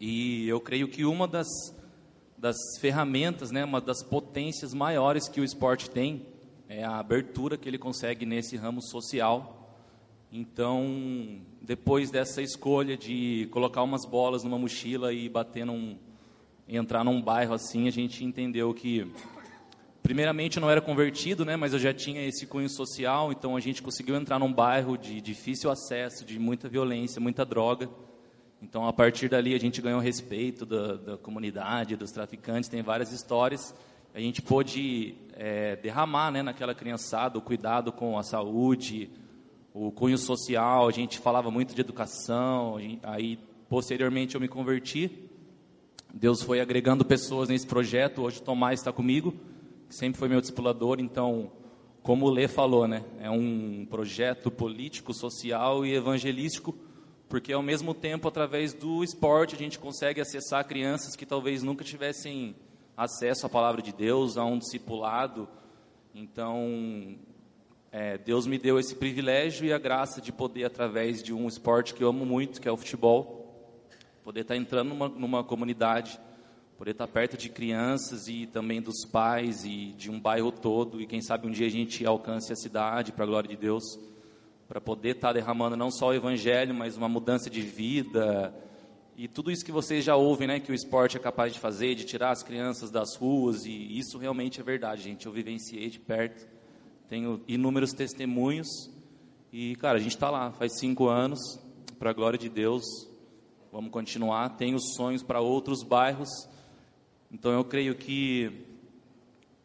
[0.01, 1.49] E eu creio que uma das,
[2.37, 6.27] das ferramentas, né, uma das potências maiores que o esporte tem
[6.69, 9.55] é a abertura que ele consegue nesse ramo social.
[10.31, 15.97] Então, depois dessa escolha de colocar umas bolas numa mochila e bater num,
[16.69, 19.11] entrar num bairro assim, a gente entendeu que
[20.09, 23.61] primeiramente eu não era convertido, né, mas eu já tinha esse cunho social, então a
[23.61, 27.91] gente conseguiu entrar num bairro de difícil acesso, de muita violência, muita droga.
[28.63, 33.13] Então a partir dali a gente ganhou respeito da, da comunidade, dos traficantes, tem várias
[33.13, 33.75] histórias.
[34.15, 39.11] A gente pôde é, derramar, né, naquela criançada o cuidado com a saúde,
[39.75, 40.89] o cunho social.
[40.89, 42.81] A gente falava muito de educação.
[42.81, 45.11] gente- Aí posteriormente eu me converti.
[46.15, 48.23] Deus foi agregando pessoas nesse projeto.
[48.23, 49.35] Hoje o Tomás está comigo,
[49.89, 50.99] sempre foi meu discipulador.
[51.01, 51.51] Então,
[52.03, 56.75] como o Lê falou, né, é um projeto político, social e evangelístico,
[57.29, 61.85] porque ao mesmo tempo, através do esporte, a gente consegue acessar crianças que talvez nunca
[61.85, 62.57] tivessem
[62.97, 65.49] acesso à palavra de Deus, a um discipulado.
[66.15, 67.19] Então,
[67.93, 71.93] é, Deus me deu esse privilégio e a graça de poder, através de um esporte
[71.95, 73.85] que eu amo muito, que é o futebol,
[74.25, 76.19] poder estar entrando numa, numa comunidade
[76.79, 81.09] poder estar perto de crianças e também dos pais e de um bairro todo, e
[81.09, 83.83] quem sabe um dia a gente alcance a cidade, para a glória de Deus,
[84.69, 88.55] para poder estar derramando não só o evangelho, mas uma mudança de vida,
[89.17, 91.97] e tudo isso que vocês já ouvem, né, que o esporte é capaz de fazer,
[91.97, 95.27] de tirar as crianças das ruas, e isso realmente é verdade, gente.
[95.27, 96.47] Eu vivenciei de perto,
[97.09, 98.69] tenho inúmeros testemunhos,
[99.53, 101.41] e, cara, a gente está lá, faz cinco anos,
[101.99, 102.85] para a glória de Deus,
[103.73, 104.51] vamos continuar.
[104.51, 106.29] Tenho sonhos para outros bairros,
[107.31, 108.67] então eu creio que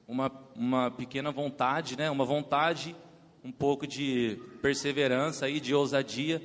[0.07, 2.95] uma, uma pequena vontade, né, uma vontade,
[3.43, 6.41] um pouco de perseverança e de ousadia,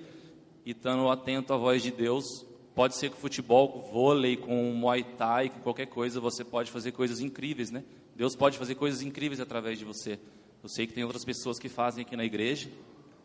[0.65, 2.47] e estando atento à voz de Deus,
[2.79, 7.19] Pode ser que futebol, vôlei, com muay thai, com qualquer coisa, você pode fazer coisas
[7.19, 7.83] incríveis, né?
[8.15, 10.17] Deus pode fazer coisas incríveis através de você.
[10.63, 12.71] Eu sei que tem outras pessoas que fazem aqui na igreja.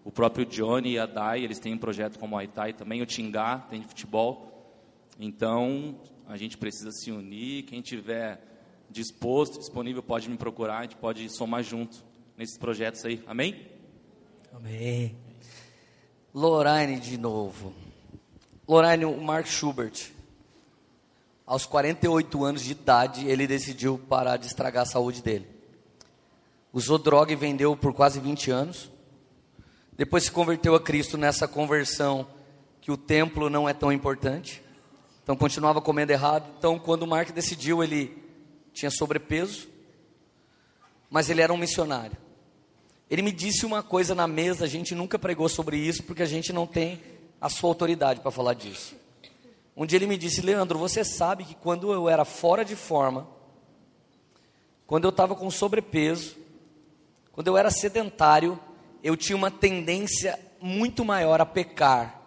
[0.04, 3.04] O próprio Johnny e a Dai, eles têm um projeto com Muay Thai também.
[3.04, 4.74] O Tingá tem futebol.
[5.20, 7.64] Então, a gente precisa se unir.
[7.64, 8.42] Quem tiver
[8.90, 10.80] disposto, disponível, pode me procurar.
[10.80, 12.04] A gente pode somar junto
[12.38, 13.24] nesses projetos aí.
[13.28, 13.68] Amém?
[14.54, 15.16] Amém.
[16.34, 17.74] Lorraine de novo.
[18.68, 20.12] Lorraine, o Mark Schubert,
[21.46, 25.48] aos 48 anos de idade, ele decidiu parar de estragar a saúde dele.
[26.72, 28.90] Usou droga e vendeu por quase 20 anos.
[29.96, 32.28] Depois se converteu a Cristo nessa conversão
[32.82, 34.64] que o templo não é tão importante.
[35.24, 36.50] Então continuava comendo errado.
[36.58, 38.22] Então quando o Mark decidiu, ele
[38.74, 39.68] tinha sobrepeso,
[41.10, 42.18] mas ele era um missionário.
[43.10, 46.28] Ele me disse uma coisa na mesa, a gente nunca pregou sobre isso porque a
[46.28, 47.02] gente não tem
[47.40, 48.96] a sua autoridade para falar disso.
[49.76, 53.28] Um dia ele me disse: Leandro, você sabe que quando eu era fora de forma,
[54.86, 56.36] quando eu estava com sobrepeso,
[57.32, 58.60] quando eu era sedentário,
[59.04, 62.22] eu tinha uma tendência muito maior a pecar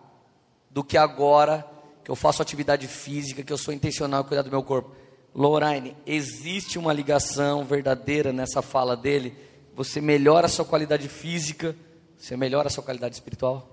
[0.71, 1.65] do que agora
[2.07, 4.95] que eu faço atividade física, que eu sou intencional em cuidar do meu corpo.
[5.35, 9.37] Lorraine, existe uma ligação verdadeira nessa fala dele?
[9.75, 11.75] Você melhora a sua qualidade física,
[12.17, 13.69] você melhora a sua qualidade espiritual?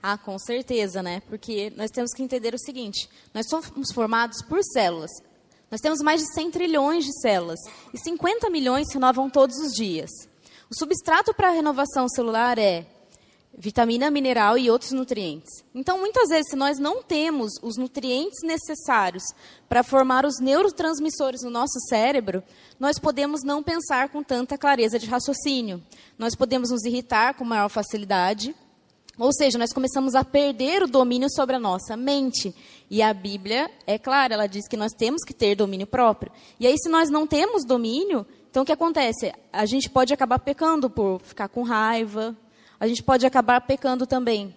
[0.00, 1.22] Ah, com certeza, né?
[1.28, 5.10] Porque nós temos que entender o seguinte: nós somos formados por células.
[5.72, 7.58] Nós temos mais de 100 trilhões de células
[7.92, 10.08] e 50 milhões se renovam todos os dias.
[10.70, 12.86] O substrato para a renovação celular é
[13.60, 15.62] vitamina, mineral e outros nutrientes.
[15.74, 19.22] Então, muitas vezes, se nós não temos os nutrientes necessários
[19.68, 22.42] para formar os neurotransmissores no nosso cérebro,
[22.78, 25.82] nós podemos não pensar com tanta clareza de raciocínio.
[26.18, 28.54] Nós podemos nos irritar com maior facilidade
[29.20, 32.54] ou seja, nós começamos a perder o domínio sobre a nossa mente.
[32.90, 36.32] E a Bíblia é clara, ela diz que nós temos que ter domínio próprio.
[36.58, 39.30] E aí, se nós não temos domínio, então o que acontece?
[39.52, 42.34] A gente pode acabar pecando por ficar com raiva,
[42.80, 44.54] a gente pode acabar pecando também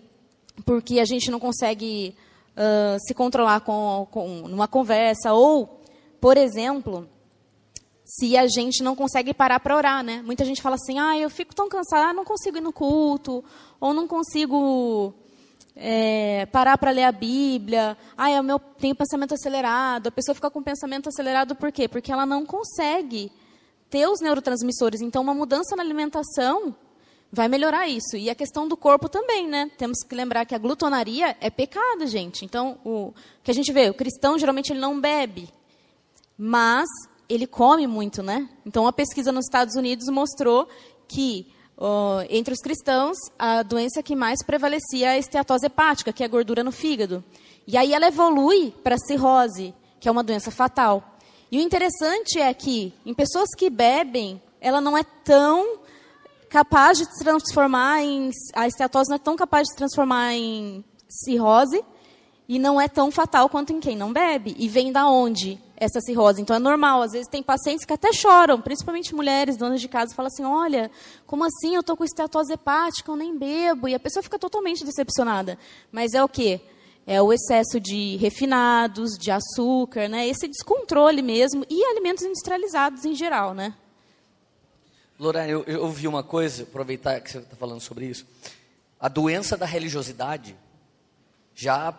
[0.66, 2.16] porque a gente não consegue
[2.56, 5.82] uh, se controlar com, com numa conversa, ou,
[6.22, 7.10] por exemplo,
[8.06, 10.22] se a gente não consegue parar para orar, né?
[10.24, 13.44] Muita gente fala assim, ah, eu fico tão cansada, não consigo ir no culto,
[13.80, 15.14] ou não consigo
[15.76, 20.08] é, parar para ler a Bíblia, ah, eu meu, tenho pensamento acelerado.
[20.08, 21.88] A pessoa fica com pensamento acelerado por quê?
[21.88, 23.32] Porque ela não consegue
[23.90, 25.02] ter os neurotransmissores.
[25.02, 26.76] Então, uma mudança na alimentação
[27.34, 28.16] vai melhorar isso.
[28.16, 29.72] E a questão do corpo também, né?
[29.76, 32.46] Temos que lembrar que a glutonaria é pecado, gente.
[32.46, 33.12] Então, o
[33.44, 35.50] que a gente vê, o cristão geralmente ele não bebe,
[36.38, 36.88] mas
[37.28, 38.48] ele come muito, né?
[38.64, 40.70] Então, uma pesquisa nos Estados Unidos mostrou
[41.08, 41.48] que
[42.30, 46.30] entre os cristãos a doença que mais prevalecia é a esteatose hepática, que é a
[46.30, 47.24] gordura no fígado.
[47.66, 51.18] E aí ela evolui para cirrose, que é uma doença fatal.
[51.52, 55.80] E o interessante é que em pessoas que bebem, ela não é tão
[56.54, 61.84] capaz de transformar em a esteatose não é tão capaz de transformar em cirrose
[62.48, 64.56] e não é tão fatal quanto em quem não bebe.
[64.60, 65.60] E vem da onde?
[65.76, 66.42] essa cirrose.
[66.42, 67.02] Então é normal.
[67.02, 70.90] Às vezes tem pacientes que até choram, principalmente mulheres, donas de casa, falam assim: olha,
[71.26, 71.74] como assim?
[71.74, 73.90] Eu estou com esteatose hepática, eu nem bebo.
[73.90, 75.58] E a pessoa fica totalmente decepcionada.
[75.92, 76.62] Mas é o quê?
[77.06, 80.26] É o excesso de refinados, de açúcar, né?
[80.26, 83.54] esse descontrole mesmo, e alimentos industrializados em geral.
[83.54, 83.74] Né?
[85.24, 88.26] Lorena, eu, eu ouvi uma coisa, aproveitar que você está falando sobre isso.
[89.00, 90.56] A doença da religiosidade
[91.56, 91.94] já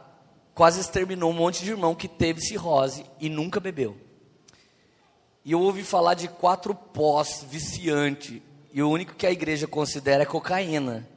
[0.55, 3.97] quase exterminou um monte de irmão que teve cirrose e nunca bebeu.
[5.43, 10.23] E eu ouvi falar de quatro pós viciante e o único que a igreja considera
[10.23, 11.09] é cocaína.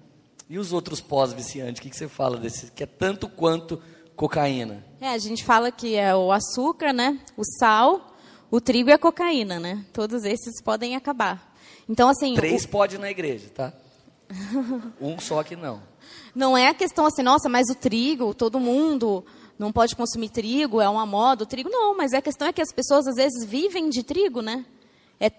[0.50, 2.72] E os outros pós viciantes, o que, que você fala desse?
[2.72, 3.82] Que é tanto quanto
[4.16, 4.84] cocaína.
[5.02, 7.20] É, a gente fala que é o açúcar, né?
[7.36, 8.16] O sal,
[8.50, 9.86] o trigo e a cocaína, né?
[9.92, 11.47] Todos esses podem acabar.
[11.90, 12.34] Então, assim.
[12.36, 12.70] Três o...
[12.70, 13.74] pode na igreja, tá?
[15.00, 15.82] um só que não.
[16.36, 19.26] Não é a questão assim, nossa, mas o trigo, todo mundo
[19.58, 22.62] não pode consumir trigo, é uma moda, o trigo não, mas a questão é que
[22.62, 24.66] as pessoas às vezes vivem de trigo, né?
[25.20, 25.32] É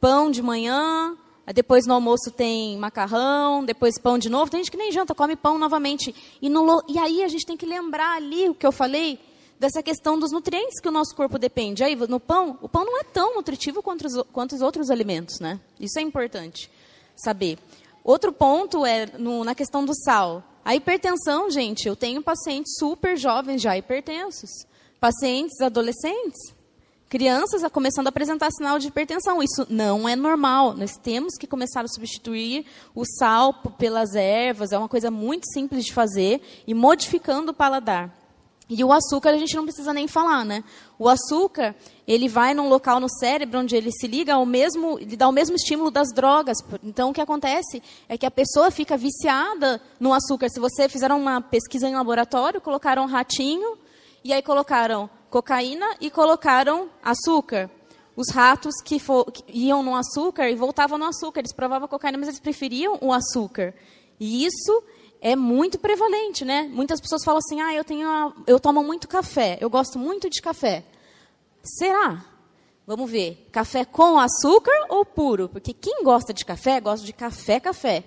[0.00, 1.16] pão de manhã,
[1.52, 4.50] depois no almoço tem macarrão, depois pão de novo.
[4.50, 6.14] Tem gente que nem janta, come pão novamente.
[6.40, 9.18] E, no, e aí a gente tem que lembrar ali o que eu falei
[9.60, 11.84] dessa questão dos nutrientes que o nosso corpo depende.
[11.84, 15.38] Aí no pão, o pão não é tão nutritivo quanto os, quanto os outros alimentos,
[15.38, 15.60] né?
[15.78, 16.70] Isso é importante
[17.14, 17.58] saber.
[18.02, 20.42] Outro ponto é no, na questão do sal.
[20.64, 24.50] A hipertensão, gente, eu tenho pacientes super jovens já hipertensos,
[24.98, 26.54] pacientes adolescentes,
[27.10, 29.42] crianças começando a apresentar sinal de hipertensão.
[29.42, 30.74] Isso não é normal.
[30.74, 35.84] Nós temos que começar a substituir o sal pelas ervas, é uma coisa muito simples
[35.84, 38.19] de fazer e modificando o paladar.
[38.70, 40.62] E o açúcar a gente não precisa nem falar, né?
[40.96, 41.74] O açúcar,
[42.06, 45.32] ele vai num local no cérebro onde ele se liga ao mesmo, ele dá o
[45.32, 46.58] mesmo estímulo das drogas.
[46.84, 50.48] Então o que acontece é que a pessoa fica viciada no açúcar.
[50.48, 53.76] Se você fizeram uma pesquisa em laboratório, colocaram um ratinho
[54.22, 57.68] e aí colocaram cocaína e colocaram açúcar.
[58.14, 62.18] Os ratos que, for, que iam no açúcar e voltavam no açúcar, eles provavam cocaína,
[62.18, 63.74] mas eles preferiam o açúcar.
[64.20, 64.84] E isso
[65.20, 66.68] é muito prevalente, né?
[66.72, 68.08] Muitas pessoas falam assim: "Ah, eu tenho
[68.46, 70.84] eu tomo muito café, eu gosto muito de café".
[71.62, 72.24] Será?
[72.86, 73.48] Vamos ver.
[73.52, 75.48] Café com açúcar ou puro?
[75.48, 78.04] Porque quem gosta de café, gosta de café, café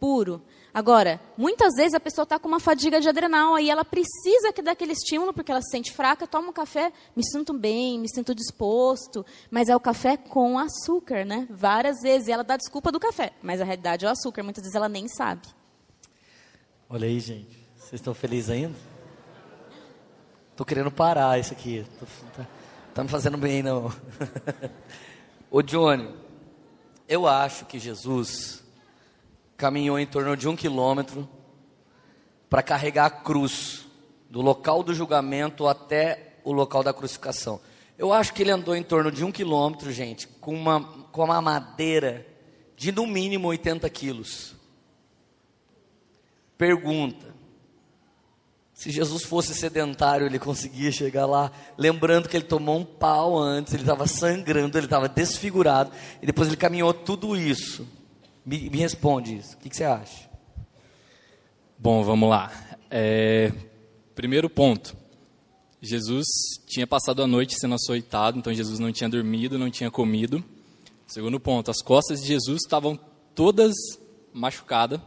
[0.00, 0.42] puro.
[0.72, 4.62] Agora, muitas vezes a pessoa está com uma fadiga de adrenal, aí ela precisa que
[4.62, 8.34] daquele estímulo, porque ela se sente fraca, toma um café, me sinto bem, me sinto
[8.34, 11.46] disposto, mas é o café com açúcar, né?
[11.50, 14.62] Várias vezes, e ela dá desculpa do café, mas a realidade é o açúcar, muitas
[14.62, 15.42] vezes ela nem sabe.
[16.92, 17.56] Olha aí, gente.
[17.76, 18.74] Vocês estão felizes ainda?
[20.56, 21.86] Tô querendo parar isso aqui.
[22.00, 22.48] Tô, tá,
[22.92, 23.92] tá me fazendo bem, não.
[25.48, 26.12] Ô, Johnny,
[27.08, 28.64] eu acho que Jesus
[29.56, 31.28] caminhou em torno de um quilômetro
[32.48, 33.86] para carregar a cruz
[34.28, 37.60] do local do julgamento até o local da crucificação.
[37.96, 40.82] Eu acho que ele andou em torno de um quilômetro, gente, com uma,
[41.12, 42.26] com uma madeira
[42.76, 44.58] de no mínimo 80 quilos.
[46.60, 47.34] Pergunta:
[48.74, 53.72] se Jesus fosse sedentário, ele conseguia chegar lá, lembrando que ele tomou um pau antes,
[53.72, 55.90] ele estava sangrando, ele estava desfigurado,
[56.20, 57.88] e depois ele caminhou tudo isso.
[58.44, 59.54] Me, me responde isso.
[59.54, 60.28] O que, que, você acha?
[61.78, 62.52] Bom, vamos lá.
[62.90, 63.50] É,
[64.14, 64.94] primeiro ponto.
[65.80, 66.26] Jesus
[66.66, 70.44] tinha passado a noite sendo açoitado, então Jesus não tinha dormido, não tinha comido.
[71.06, 73.00] Segundo ponto, as costas de Jesus estavam
[73.34, 73.72] todas
[74.30, 75.00] machucadas.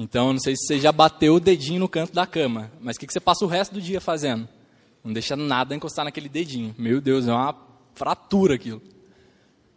[0.00, 3.00] Então, não sei se você já bateu o dedinho no canto da cama, mas o
[3.00, 4.48] que, que você passa o resto do dia fazendo?
[5.02, 6.72] Não deixa nada encostar naquele dedinho.
[6.78, 7.52] Meu Deus, é uma
[7.96, 8.80] fratura aquilo.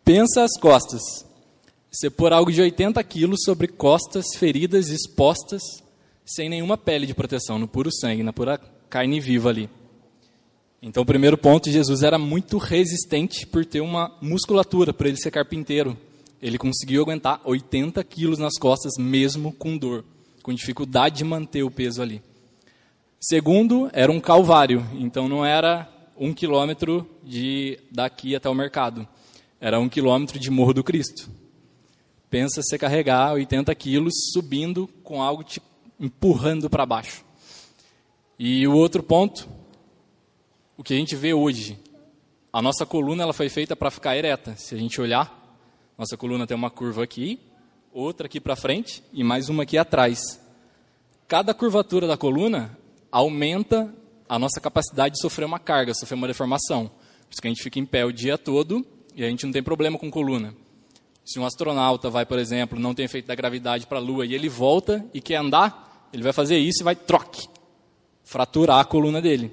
[0.06, 1.02] Pensa as costas.
[1.90, 5.64] Você pôr algo de 80 quilos sobre costas feridas expostas,
[6.24, 8.60] sem nenhuma pele de proteção, no puro sangue, na pura
[8.92, 9.68] carne viva ali.
[10.84, 15.32] Então, o primeiro ponto, Jesus era muito resistente por ter uma musculatura, por ele ser
[15.32, 15.98] carpinteiro.
[16.40, 20.04] Ele conseguiu aguentar 80 quilos nas costas, mesmo com dor,
[20.42, 22.22] com dificuldade de manter o peso ali.
[23.20, 25.88] Segundo, era um calvário, então não era
[26.18, 29.08] um quilômetro de daqui até o mercado,
[29.60, 31.30] era um quilômetro de Morro do Cristo.
[32.30, 35.62] Pensa você carregar 80 quilos subindo com algo te
[36.00, 37.24] empurrando para baixo.
[38.39, 39.48] E o outro ponto,
[40.76, 41.78] o que a gente vê hoje,
[42.52, 44.56] a nossa coluna ela foi feita para ficar ereta.
[44.56, 45.56] Se a gente olhar,
[45.98, 47.39] nossa coluna tem uma curva aqui,
[47.94, 50.39] outra aqui para frente e mais uma aqui atrás.
[51.28, 52.78] Cada curvatura da coluna
[53.12, 53.94] aumenta
[54.28, 56.88] a nossa capacidade de sofrer uma carga, sofrer uma deformação.
[56.88, 58.86] Por isso que a gente fica em pé o dia todo
[59.16, 60.56] e a gente não tem problema com coluna.
[61.26, 64.34] Se um astronauta vai, por exemplo, não tem efeito da gravidade para a Lua e
[64.34, 67.48] ele volta e quer andar, ele vai fazer isso e vai troque,
[68.24, 69.52] fraturar a coluna dele.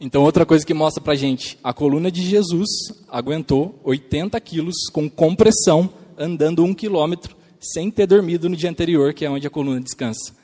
[0.00, 2.68] Então, outra coisa que mostra para gente, a coluna de Jesus
[3.08, 5.88] aguentou 80 quilos com compressão,
[6.18, 10.34] andando um quilômetro, sem ter dormido no dia anterior, que é onde a coluna descansa.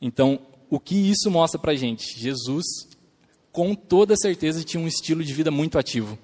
[0.00, 0.38] Então,
[0.70, 2.18] o que isso mostra para a gente?
[2.18, 2.64] Jesus,
[3.50, 6.18] com toda certeza, tinha um estilo de vida muito ativo.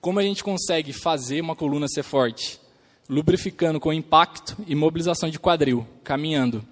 [0.00, 2.60] Como a gente consegue fazer uma coluna ser forte?
[3.08, 6.64] Lubrificando com impacto e mobilização de quadril, caminhando.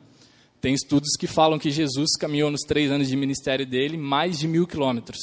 [0.61, 4.46] Tem estudos que falam que Jesus caminhou nos três anos de ministério dele mais de
[4.46, 5.18] mil quilômetros.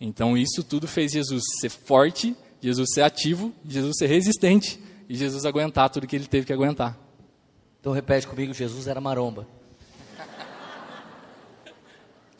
[0.00, 5.46] Então isso tudo fez Jesus ser forte, Jesus ser ativo, Jesus ser resistente e Jesus
[5.46, 6.96] aguentar tudo que ele teve que aguentar.
[7.80, 9.46] Então repete comigo, Jesus era maromba.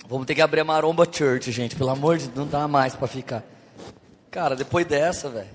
[0.08, 1.76] Vamos ter que abrir a Maromba Church, gente.
[1.76, 3.44] Pelo amor de Deus, não dá mais para ficar.
[4.30, 5.50] Cara, depois dessa, velho.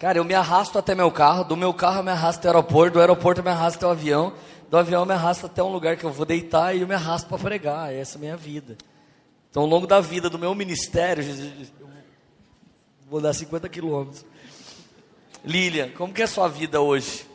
[0.00, 2.50] Cara, eu me arrasto até meu carro, do meu carro eu me arrasto até o
[2.50, 4.32] aeroporto, do aeroporto eu me arrasto até o avião,
[4.68, 6.94] do avião eu me arrasto até um lugar que eu vou deitar e eu me
[6.94, 7.94] arrasto para pregar.
[7.94, 8.76] Essa é a minha vida.
[9.48, 11.86] Então, ao longo da vida do meu ministério, eu
[13.08, 14.26] vou dar 50 quilômetros.
[15.44, 17.26] Lília, como que é a sua vida hoje?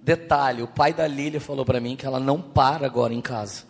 [0.00, 3.62] Detalhe, o pai da Lília falou para mim que ela não para agora em casa.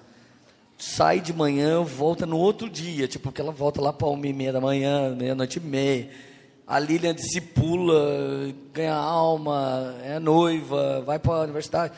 [0.78, 4.32] Sai de manhã, volta no outro dia, tipo, que ela volta lá para uma e
[4.32, 6.10] meia da manhã, meia-noite e meia.
[6.66, 11.92] A Lília discipula, ganha alma, é noiva, vai para a universidade.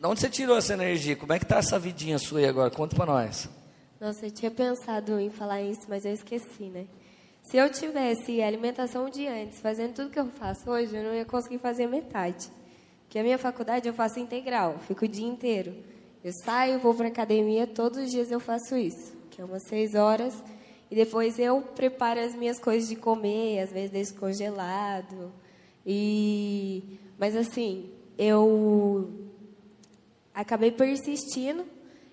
[0.00, 1.16] De onde você tirou essa energia?
[1.16, 2.70] Como é que tá essa vidinha sua aí agora?
[2.70, 3.48] Conta para nós.
[4.00, 6.86] Nossa, eu tinha pensado em falar isso, mas eu esqueci, né?
[7.44, 11.26] Se eu tivesse alimentação de antes, fazendo tudo que eu faço hoje, eu não ia
[11.26, 12.48] conseguir fazer metade.
[13.02, 15.74] Porque a minha faculdade eu faço integral, fico o dia inteiro.
[16.24, 19.94] Eu saio, vou para academia, todos os dias eu faço isso, que é umas seis
[19.94, 20.34] horas.
[20.90, 25.30] E depois eu preparo as minhas coisas de comer, às vezes deixo congelado.
[25.84, 26.98] E...
[27.18, 29.12] Mas assim, eu
[30.34, 31.66] acabei persistindo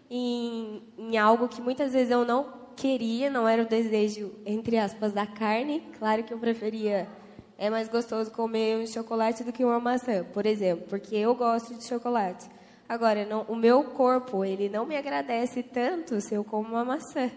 [0.10, 5.14] em, em algo que muitas vezes eu não queria, não era o desejo, entre aspas,
[5.14, 5.84] da carne.
[6.00, 7.08] Claro que eu preferia,
[7.56, 11.76] é mais gostoso comer um chocolate do que uma maçã, por exemplo, porque eu gosto
[11.76, 12.50] de chocolate.
[12.90, 17.30] Agora, não, o meu corpo, ele não me agradece tanto se eu como uma maçã.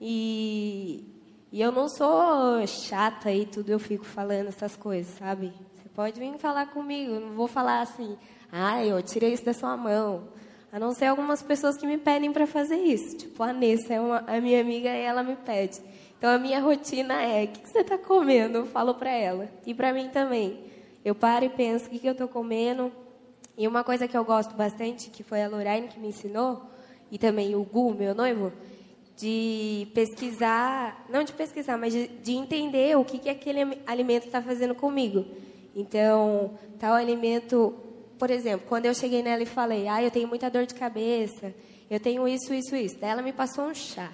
[0.00, 1.04] E,
[1.50, 5.52] e eu não sou chata e tudo, eu fico falando essas coisas, sabe?
[5.74, 8.16] Você pode vir falar comigo, não vou falar assim,
[8.50, 10.28] ah, eu tirei isso da sua mão.
[10.72, 13.18] A não ser algumas pessoas que me pedem para fazer isso.
[13.18, 15.78] Tipo, a Nessa é uma, a minha amiga e ela me pede.
[16.16, 18.58] Então, a minha rotina é: o que, que você está comendo?
[18.58, 19.50] Eu falo para ela.
[19.66, 20.60] E para mim também.
[21.04, 22.90] Eu paro e penso: o que, que eu estou comendo?
[23.58, 26.62] E uma coisa que eu gosto bastante, que foi a Lorraine que me ensinou,
[27.10, 28.50] e também o Gu, meu noivo,
[29.14, 34.40] de pesquisar, não de pesquisar, mas de, de entender o que, que aquele alimento está
[34.40, 35.26] fazendo comigo.
[35.76, 37.74] Então, tal alimento
[38.22, 41.52] por exemplo, quando eu cheguei nela e falei, ah, eu tenho muita dor de cabeça,
[41.90, 42.96] eu tenho isso, isso, isso.
[43.00, 44.12] Daí ela me passou um chá.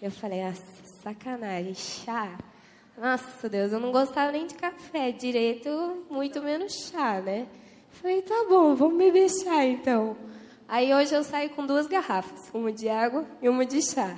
[0.00, 0.54] Eu falei, ah,
[1.02, 2.38] sacanagem, chá?
[2.96, 7.48] Nossa, Deus, eu não gostava nem de café direito, muito menos chá, né?
[7.90, 10.16] Falei, tá bom, vamos beber chá então.
[10.68, 14.16] Aí hoje eu saio com duas garrafas, uma de água e uma de chá.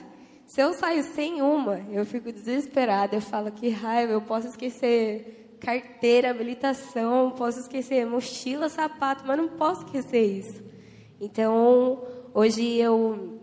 [0.49, 3.17] Se eu saio sem uma, eu fico desesperada.
[3.17, 9.49] Eu falo que raiva, eu posso esquecer carteira, habilitação, posso esquecer mochila, sapato, mas não
[9.49, 10.63] posso esquecer isso.
[11.21, 12.03] Então,
[12.35, 13.39] hoje eu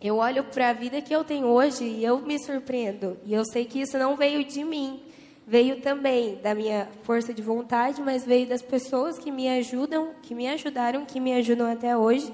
[0.00, 3.16] eu olho para a vida que eu tenho hoje e eu me surpreendo.
[3.24, 5.00] E eu sei que isso não veio de mim,
[5.46, 10.34] veio também da minha força de vontade, mas veio das pessoas que me ajudam, que
[10.34, 12.32] me ajudaram, que me ajudam até hoje.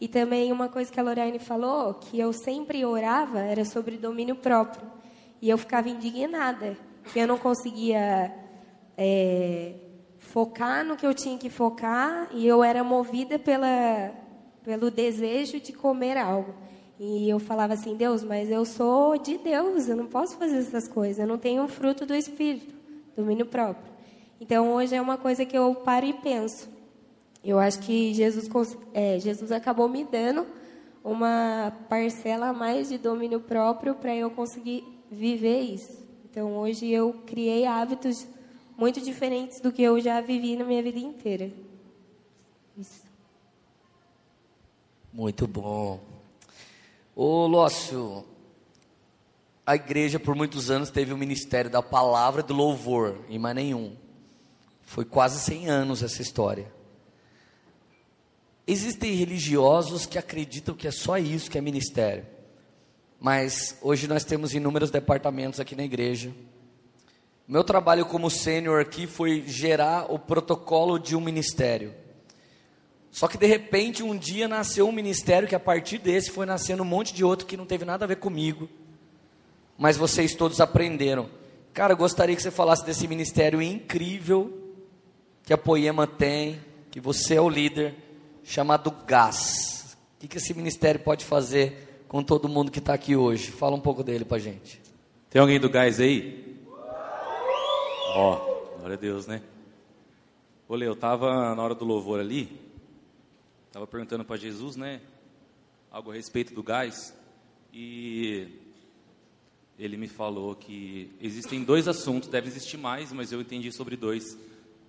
[0.00, 4.34] E também uma coisa que a Lorraine falou, que eu sempre orava, era sobre domínio
[4.34, 4.82] próprio.
[5.40, 6.76] E eu ficava indignada,
[7.12, 8.34] que eu não conseguia
[8.98, 9.74] é,
[10.18, 14.12] focar no que eu tinha que focar e eu era movida pela,
[14.64, 16.52] pelo desejo de comer algo.
[16.98, 20.88] E eu falava assim, Deus, mas eu sou de Deus, eu não posso fazer essas
[20.88, 22.74] coisas, eu não tenho fruto do Espírito,
[23.16, 23.92] domínio próprio.
[24.40, 26.68] Então hoje é uma coisa que eu paro e penso.
[27.44, 30.44] Eu acho que Jesus, é, Jesus acabou me dando
[31.04, 36.04] uma parcela a mais de domínio próprio para eu conseguir viver isso.
[36.28, 38.26] Então hoje eu criei hábitos
[38.78, 41.50] muito diferentes do que eu já vivi na minha vida inteira.
[42.78, 43.02] Isso.
[45.12, 46.00] Muito bom.
[47.16, 48.24] Ô, Lócio,
[49.66, 53.96] a igreja por muitos anos teve o ministério da palavra do louvor, e mais nenhum.
[54.82, 56.72] Foi quase 100 anos essa história.
[58.64, 62.24] Existem religiosos que acreditam que é só isso que é ministério.
[63.18, 66.32] Mas hoje nós temos inúmeros departamentos aqui na igreja
[67.48, 71.94] meu trabalho como sênior aqui foi gerar o protocolo de um ministério.
[73.10, 76.82] Só que de repente um dia nasceu um ministério que a partir desse foi nascendo
[76.82, 78.68] um monte de outro que não teve nada a ver comigo.
[79.78, 81.30] Mas vocês todos aprenderam.
[81.72, 84.52] Cara, eu gostaria que você falasse desse ministério incrível
[85.42, 87.94] que a Poema tem, que você é o líder,
[88.44, 89.96] chamado GAS.
[90.16, 93.50] O que, que esse ministério pode fazer com todo mundo que está aqui hoje?
[93.50, 94.82] Fala um pouco dele para gente.
[95.30, 96.47] Tem alguém do GAS aí?
[98.20, 99.40] Ó, oh, glória a Deus, né?
[100.68, 102.60] Olê, eu estava na hora do louvor ali,
[103.68, 105.00] estava perguntando para Jesus, né?
[105.88, 107.16] Algo a respeito do gás.
[107.72, 108.48] E
[109.78, 114.36] ele me falou que existem dois assuntos, deve existir mais, mas eu entendi sobre dois.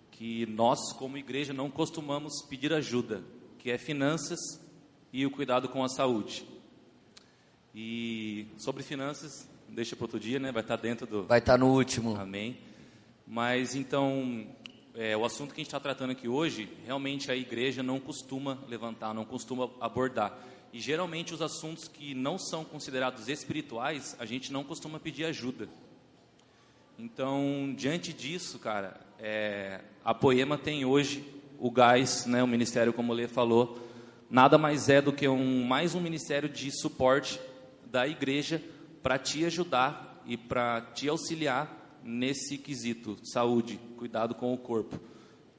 [0.09, 3.23] Que nós, como igreja, não costumamos pedir ajuda,
[3.59, 4.39] que é finanças
[5.13, 6.47] e o cuidado com a saúde.
[7.75, 10.51] E sobre finanças, deixa para outro dia, né?
[10.51, 11.25] Vai estar tá dentro do.
[11.25, 12.15] Vai estar tá no último.
[12.15, 12.67] Amém.
[13.31, 14.47] Mas então,
[14.95, 18.57] é, o assunto que a gente está tratando aqui hoje, realmente a igreja não costuma
[18.67, 20.35] levantar, não costuma abordar.
[20.73, 25.69] E geralmente os assuntos que não são considerados espirituais, a gente não costuma pedir ajuda.
[26.97, 31.23] Então, diante disso, cara, é, a Poema tem hoje
[31.59, 33.77] o gás, né, o ministério, como o Lê falou,
[34.27, 37.39] nada mais é do que um, mais um ministério de suporte
[37.85, 38.59] da igreja
[39.03, 44.99] para te ajudar e para te auxiliar nesse quesito, saúde, cuidado com o corpo.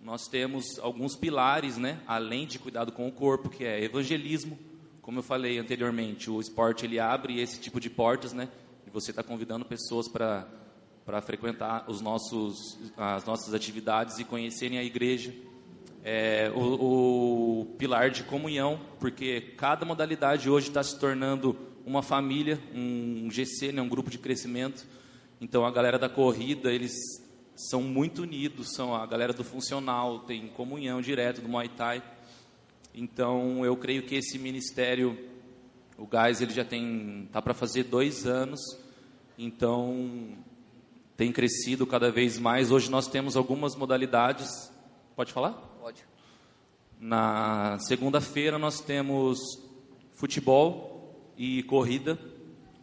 [0.02, 4.58] Nós temos alguns pilares, né, além de cuidado com o corpo, que é evangelismo,
[5.02, 8.48] como eu falei anteriormente, o esporte ele abre esse tipo de portas, né,
[8.86, 10.46] e você está convidando pessoas para
[11.04, 15.34] para frequentar os nossos, as nossas atividades e conhecerem a igreja.
[16.04, 22.60] É, o, o, pilar de comunhão, porque cada modalidade hoje está se tornando uma família,
[22.72, 24.86] um GC, né, um grupo de crescimento.
[25.40, 26.92] Então a galera da corrida, eles
[27.56, 32.02] são muito unidos, são a galera do funcional, tem comunhão direto do Muay Thai.
[32.94, 35.18] Então eu creio que esse ministério,
[35.96, 38.60] o Gás, ele já tem, tá para fazer dois anos.
[39.38, 40.36] Então
[41.16, 42.70] tem crescido cada vez mais.
[42.70, 44.70] Hoje nós temos algumas modalidades.
[45.16, 45.52] Pode falar?
[45.80, 46.04] Pode.
[46.98, 49.38] Na segunda-feira nós temos
[50.12, 52.18] futebol e corrida.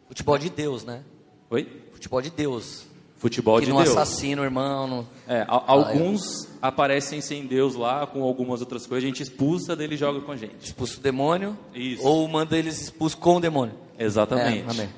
[0.07, 1.03] Futebol de Deus, né?
[1.49, 1.86] Oi?
[2.07, 2.85] Futebol de Deus.
[3.17, 3.97] Futebol que de não Deus.
[3.97, 4.87] assassina o irmão.
[4.87, 5.07] Não...
[5.27, 9.03] É, a- alguns aparecem sem Deus lá, com algumas outras coisas.
[9.03, 10.55] A gente expulsa dele e joga com a gente.
[10.63, 11.57] Expulsa o demônio.
[11.73, 12.05] Isso.
[12.05, 13.73] Ou manda eles expulsos com o demônio.
[13.97, 14.65] Exatamente.
[14.67, 14.89] É, amém.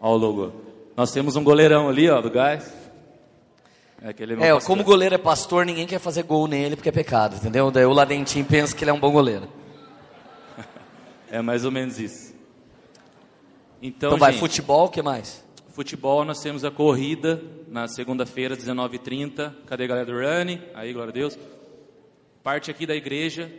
[0.00, 0.52] Ó o logo.
[0.96, 2.72] Nós temos um goleirão ali, ó, do gás.
[4.02, 4.10] É,
[4.48, 7.70] É, como o goleiro é pastor, ninguém quer fazer gol nele porque é pecado, entendeu?
[7.70, 9.46] Daí o Ladentim pensa que ele é um bom goleiro.
[11.30, 12.34] É mais ou menos isso.
[13.80, 15.44] Então, Então, vai, gente, futebol, o que mais?
[15.72, 19.54] Futebol, nós temos a corrida na segunda-feira, 19h30.
[19.66, 20.60] Cadê a galera do Rani?
[20.74, 21.38] Aí, glória a Deus.
[22.42, 23.50] Parte aqui da igreja.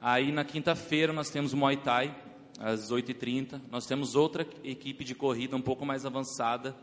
[0.00, 2.14] Aí, na quinta-feira, nós temos Muay Thai,
[2.58, 3.60] às 8h30.
[3.70, 6.74] Nós temos outra equipe de corrida um pouco mais avançada.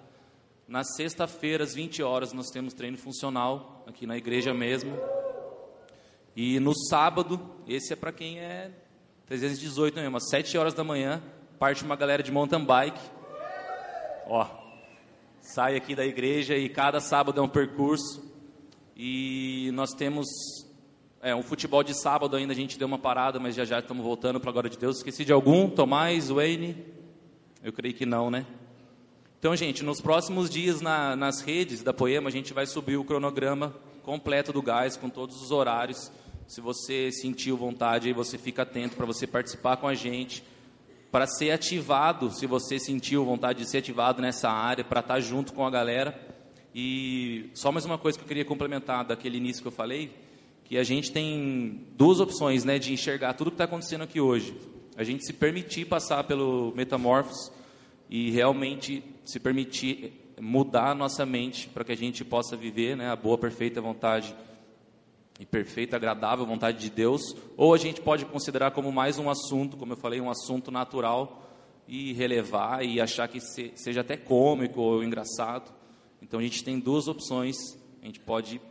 [0.67, 4.97] Na sexta-feira, às 20 horas, nós temos treino funcional, aqui na igreja mesmo.
[6.35, 8.71] E no sábado, esse é para quem é
[9.25, 11.21] 318 mesmo, às 7 horas da manhã,
[11.57, 13.20] parte uma galera de mountain bike.
[14.27, 14.45] Ó,
[15.39, 18.23] sai aqui da igreja e cada sábado é um percurso.
[18.95, 20.27] E nós temos
[21.21, 24.03] é, um futebol de sábado ainda, a gente deu uma parada, mas já já estamos
[24.03, 24.97] voltando para a glória de Deus.
[24.97, 25.69] Esqueci de algum?
[25.69, 26.85] Tomás, Wayne?
[27.63, 28.45] Eu creio que não, né?
[29.39, 33.03] Então, gente, nos próximos dias na- nas redes da Poema, a gente vai subir o
[33.03, 36.11] cronograma completo do gás, com todos os horários.
[36.47, 40.43] Se você sentiu vontade, você fica atento para você participar com a gente,
[41.11, 45.53] para ser ativado, se você sentiu vontade de ser ativado nessa área, para estar junto
[45.53, 46.17] com a galera.
[46.73, 50.15] E só mais uma coisa que eu queria complementar daquele início que eu falei,
[50.63, 54.55] que a gente tem duas opções, né, de enxergar tudo que está acontecendo aqui hoje.
[54.95, 57.51] A gente se permitir passar pelo Metamorphos
[58.09, 63.09] e realmente se permitir mudar a nossa mente para que a gente possa viver né,
[63.09, 64.33] a boa, perfeita vontade
[65.41, 69.75] e perfeita, agradável vontade de Deus, ou a gente pode considerar como mais um assunto,
[69.75, 71.41] como eu falei, um assunto natural
[71.87, 75.73] e relevar e achar que se- seja até cômico ou engraçado.
[76.21, 77.55] Então a gente tem duas opções,
[78.03, 78.61] a gente pode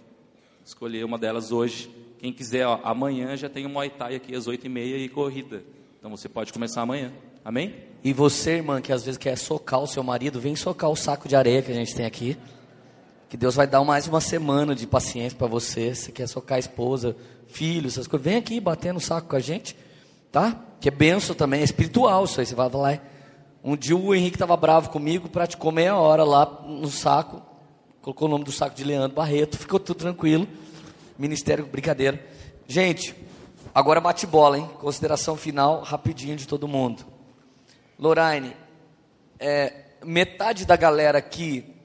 [0.65, 1.91] escolher uma delas hoje.
[2.21, 5.65] Quem quiser, ó, amanhã já tem o Muay Thai aqui às 8h30 e corrida.
[5.99, 7.13] Então você pode começar amanhã.
[7.45, 7.75] Amém?
[8.05, 11.27] E você, irmã, que às vezes quer socar o seu marido, vem socar o saco
[11.29, 12.37] de areia que a gente tem aqui.
[13.31, 15.95] Que Deus vai dar mais uma semana de paciência para você.
[15.95, 17.17] Se quer socar a esposa,
[17.47, 19.77] filhos, essas coisas, vem aqui bater no saco com a gente,
[20.33, 20.61] tá?
[20.81, 22.47] Que é benção também, é espiritual isso aí.
[22.47, 22.99] Você vai lá.
[23.63, 27.41] Um dia o Henrique estava bravo comigo, praticou meia hora lá no saco,
[28.03, 30.49] colocou o nome do saco de Leandro Barreto, ficou tudo tranquilo.
[31.17, 32.21] Ministério, brincadeira.
[32.67, 33.15] Gente,
[33.73, 34.69] agora bate bola, hein?
[34.81, 37.07] Consideração final, rapidinho de todo mundo.
[37.97, 38.57] Lorraine,
[39.39, 41.77] é, metade da galera aqui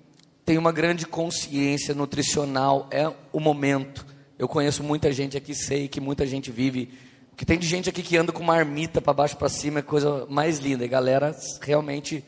[0.45, 4.05] tem uma grande consciência nutricional, é o momento.
[4.37, 6.93] Eu conheço muita gente aqui, sei que muita gente vive.
[7.33, 9.79] O que tem de gente aqui que anda com uma marmita para baixo para cima
[9.79, 10.85] é coisa mais linda.
[10.85, 12.23] E galera realmente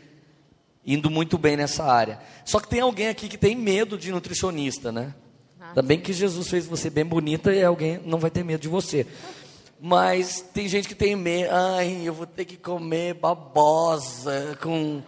[0.85, 2.19] indo muito bem nessa área.
[2.43, 5.13] Só que tem alguém aqui que tem medo de nutricionista, né?
[5.59, 8.61] Ah, Ainda bem que Jesus fez você bem bonita e alguém não vai ter medo
[8.61, 9.05] de você.
[9.79, 11.49] Mas tem gente que tem medo.
[11.53, 15.03] Ai, eu vou ter que comer babosa com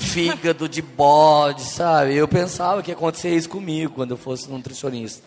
[0.00, 2.14] fígado de bode, sabe?
[2.14, 5.22] Eu pensava que ia acontecer isso comigo quando eu fosse nutricionista.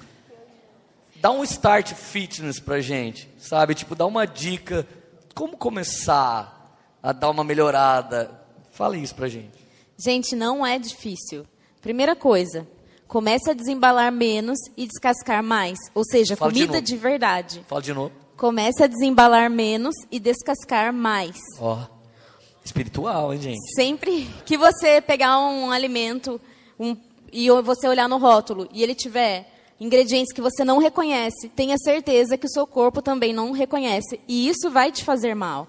[1.15, 3.75] Dá um start fitness pra gente, sabe?
[3.75, 4.85] Tipo, dá uma dica.
[5.33, 8.29] Como começar a dar uma melhorada?
[8.71, 9.57] Fala isso pra gente.
[9.97, 11.45] Gente, não é difícil.
[11.81, 12.67] Primeira coisa,
[13.13, 15.77] Comece a desembalar menos e descascar mais.
[15.93, 16.85] Ou seja, Fala de comida novo.
[16.85, 17.63] de verdade.
[17.67, 18.11] Fala de novo.
[18.35, 21.35] Comece a desembalar menos e descascar mais.
[21.59, 21.77] Ó,
[22.63, 23.75] espiritual, hein, gente?
[23.75, 26.39] Sempre que você pegar um alimento
[26.79, 26.95] um-
[27.31, 29.49] e você olhar no rótulo e ele tiver
[29.79, 34.19] ingredientes que você não reconhece, tenha certeza que o seu corpo também não reconhece.
[34.27, 35.67] E isso vai te fazer mal.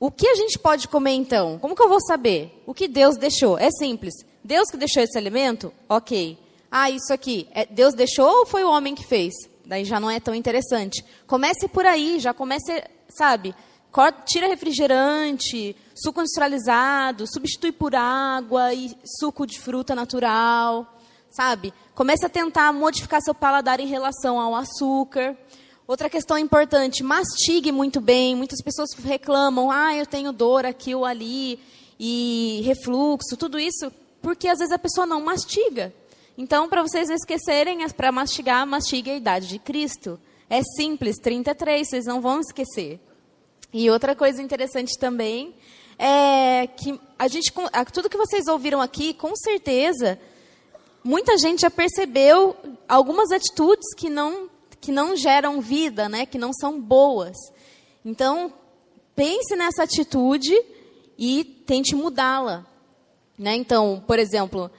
[0.00, 1.58] O que a gente pode comer então?
[1.58, 2.62] Como que eu vou saber?
[2.66, 3.58] O que Deus deixou?
[3.58, 4.14] É simples.
[4.42, 5.72] Deus que deixou esse alimento?
[5.88, 6.38] Ok.
[6.70, 7.46] Ah, isso aqui.
[7.52, 9.32] É Deus deixou ou foi o homem que fez?
[9.64, 11.04] Daí já não é tão interessante.
[11.26, 13.54] Comece por aí, já comece, sabe?
[14.26, 18.90] Tira refrigerante, suco industrializado, substitui por água e
[19.20, 20.98] suco de fruta natural,
[21.30, 21.72] sabe?
[21.94, 25.36] Comece a tentar modificar seu paladar em relação ao açúcar.
[25.86, 28.34] Outra questão importante, mastigue muito bem.
[28.34, 31.60] Muitas pessoas reclamam, ah, eu tenho dor aqui ou ali,
[31.98, 35.94] e refluxo, tudo isso, porque às vezes a pessoa não mastiga.
[36.36, 40.18] Então, para vocês não esquecerem, para mastigar, mastigue a idade de Cristo.
[40.50, 42.98] É simples, 33, vocês não vão esquecer.
[43.76, 45.52] E outra coisa interessante também
[45.98, 47.52] é que a gente,
[47.92, 50.16] tudo que vocês ouviram aqui, com certeza,
[51.02, 52.54] muita gente já percebeu
[52.88, 54.48] algumas atitudes que não,
[54.80, 56.24] que não geram vida, né?
[56.24, 57.36] que não são boas.
[58.04, 58.52] Então,
[59.16, 60.54] pense nessa atitude
[61.18, 62.64] e tente mudá-la.
[63.36, 63.56] Né?
[63.56, 64.70] Então, por exemplo,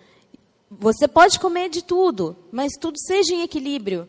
[0.72, 4.08] você pode comer de tudo, mas tudo seja em equilíbrio.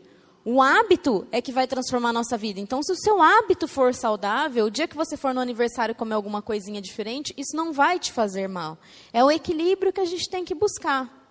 [0.49, 2.57] O hábito é que vai transformar a nossa vida.
[2.57, 6.15] Então, se o seu hábito for saudável, o dia que você for no aniversário comer
[6.15, 8.77] alguma coisinha diferente, isso não vai te fazer mal.
[9.11, 11.29] É o equilíbrio que a gente tem que buscar.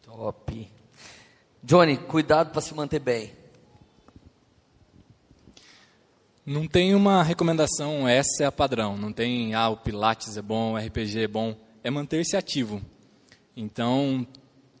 [0.00, 0.72] Top.
[1.62, 3.30] Johnny, cuidado para se manter bem.
[6.46, 8.96] Não tem uma recomendação, essa é a padrão.
[8.96, 11.54] Não tem, ah, o Pilates é bom, o RPG é bom.
[11.84, 12.80] É manter-se ativo.
[13.54, 14.26] Então,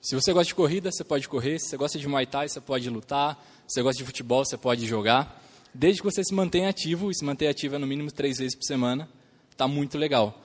[0.00, 1.58] se você gosta de corrida, você pode correr.
[1.58, 3.36] Se você gosta de Muay Thai, você pode lutar.
[3.68, 5.42] Se você gosta de futebol, você pode jogar.
[5.74, 8.56] Desde que você se mantenha ativo, e se manter ativo é no mínimo três vezes
[8.56, 9.08] por semana,
[9.50, 10.42] está muito legal.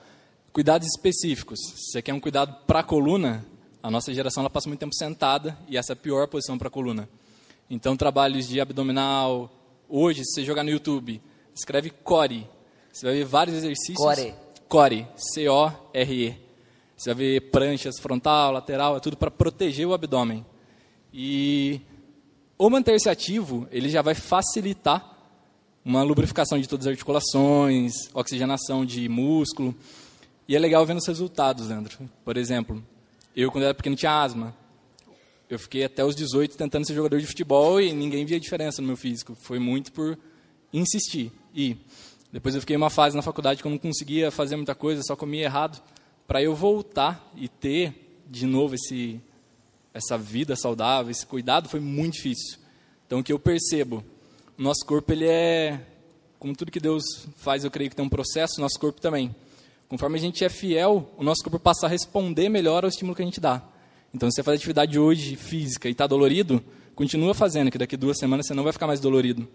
[0.52, 1.58] Cuidados específicos.
[1.58, 3.44] Se você quer um cuidado para a coluna,
[3.82, 6.68] a nossa geração ela passa muito tempo sentada e essa é a pior posição para
[6.68, 7.08] a coluna.
[7.68, 9.50] Então, trabalhos de abdominal.
[9.88, 11.20] Hoje, se você jogar no YouTube,
[11.54, 12.46] escreve core.
[12.92, 13.96] Você vai ver vários exercícios.
[13.96, 14.34] Core.
[14.68, 15.06] Core.
[15.16, 16.45] C-O-R-E.
[16.96, 20.44] Você vai ver pranchas frontal, lateral, é tudo para proteger o abdômen.
[21.12, 21.80] E
[22.58, 25.14] o manter-se ativo, ele já vai facilitar
[25.84, 29.74] uma lubrificação de todas as articulações, oxigenação de músculo.
[30.48, 31.96] E é legal vendo os resultados, Leandro.
[32.24, 32.82] Por exemplo,
[33.36, 34.54] eu quando era pequeno tinha asma.
[35.48, 38.88] Eu fiquei até os 18 tentando ser jogador de futebol e ninguém via diferença no
[38.88, 39.36] meu físico.
[39.36, 40.18] Foi muito por
[40.72, 41.30] insistir.
[41.54, 41.76] E
[42.32, 45.14] depois eu fiquei uma fase na faculdade que eu não conseguia fazer muita coisa, só
[45.14, 45.80] comia errado.
[46.26, 49.20] Para eu voltar e ter de novo esse
[49.94, 52.58] essa vida saudável, esse cuidado foi muito difícil.
[53.06, 54.04] Então o que eu percebo,
[54.58, 55.80] o nosso corpo ele é
[56.38, 57.02] como tudo que Deus
[57.36, 59.34] faz, eu creio que tem um processo, o nosso corpo também.
[59.88, 63.22] Conforme a gente é fiel, o nosso corpo passa a responder melhor ao estímulo que
[63.22, 63.62] a gente dá.
[64.12, 66.62] Então, se você faz atividade hoje física e está dolorido,
[66.94, 69.46] continua fazendo, que daqui duas semanas você não vai ficar mais dolorido.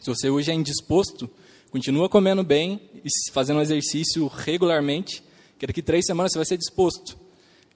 [0.00, 1.28] Se você hoje é indisposto,
[1.70, 5.22] continua comendo bem e fazendo exercício regularmente,
[5.58, 7.16] que daqui três semanas você vai ser disposto.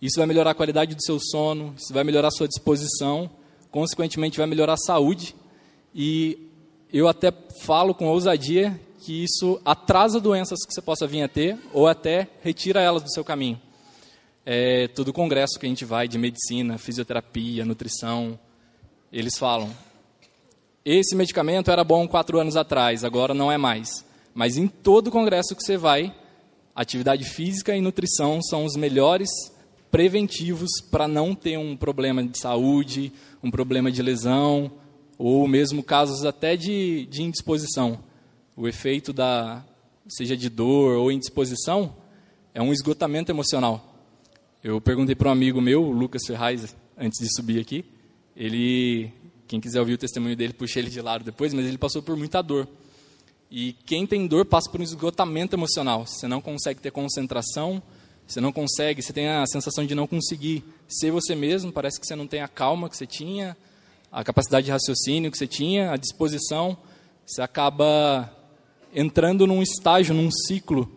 [0.00, 3.30] Isso vai melhorar a qualidade do seu sono, isso vai melhorar a sua disposição,
[3.70, 5.34] consequentemente vai melhorar a saúde.
[5.94, 6.38] E
[6.92, 11.58] eu até falo com ousadia que isso atrasa doenças que você possa vir a ter
[11.72, 13.60] ou até retira elas do seu caminho.
[14.44, 18.38] É, todo congresso que a gente vai de medicina, fisioterapia, nutrição,
[19.12, 19.70] eles falam:
[20.84, 24.04] esse medicamento era bom quatro anos atrás, agora não é mais.
[24.34, 26.14] Mas em todo congresso que você vai,
[26.74, 29.28] atividade física e nutrição são os melhores
[29.90, 33.12] preventivos para não ter um problema de saúde,
[33.42, 34.70] um problema de lesão,
[35.18, 37.98] ou mesmo casos até de, de indisposição.
[38.56, 39.64] O efeito da,
[40.08, 41.94] seja de dor ou indisposição,
[42.54, 43.86] é um esgotamento emocional.
[44.62, 47.84] Eu perguntei para um amigo meu, o Lucas Ferraz, antes de subir aqui,
[48.36, 49.10] ele,
[49.48, 52.16] quem quiser ouvir o testemunho dele, puxa ele de lado depois, mas ele passou por
[52.16, 52.68] muita dor.
[53.50, 56.06] E quem tem dor passa por um esgotamento emocional.
[56.06, 57.82] Você não consegue ter concentração,
[58.26, 62.06] você não consegue, você tem a sensação de não conseguir ser você mesmo, parece que
[62.06, 63.56] você não tem a calma que você tinha,
[64.12, 66.78] a capacidade de raciocínio que você tinha, a disposição.
[67.26, 68.32] Você acaba
[68.94, 70.88] entrando num estágio, num ciclo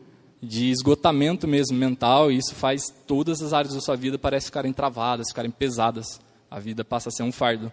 [0.41, 4.73] de esgotamento mesmo mental, e isso faz todas as áreas da sua vida parecem ficarem
[4.73, 6.19] travadas, ficarem pesadas.
[6.51, 7.71] A vida passa a ser um fardo.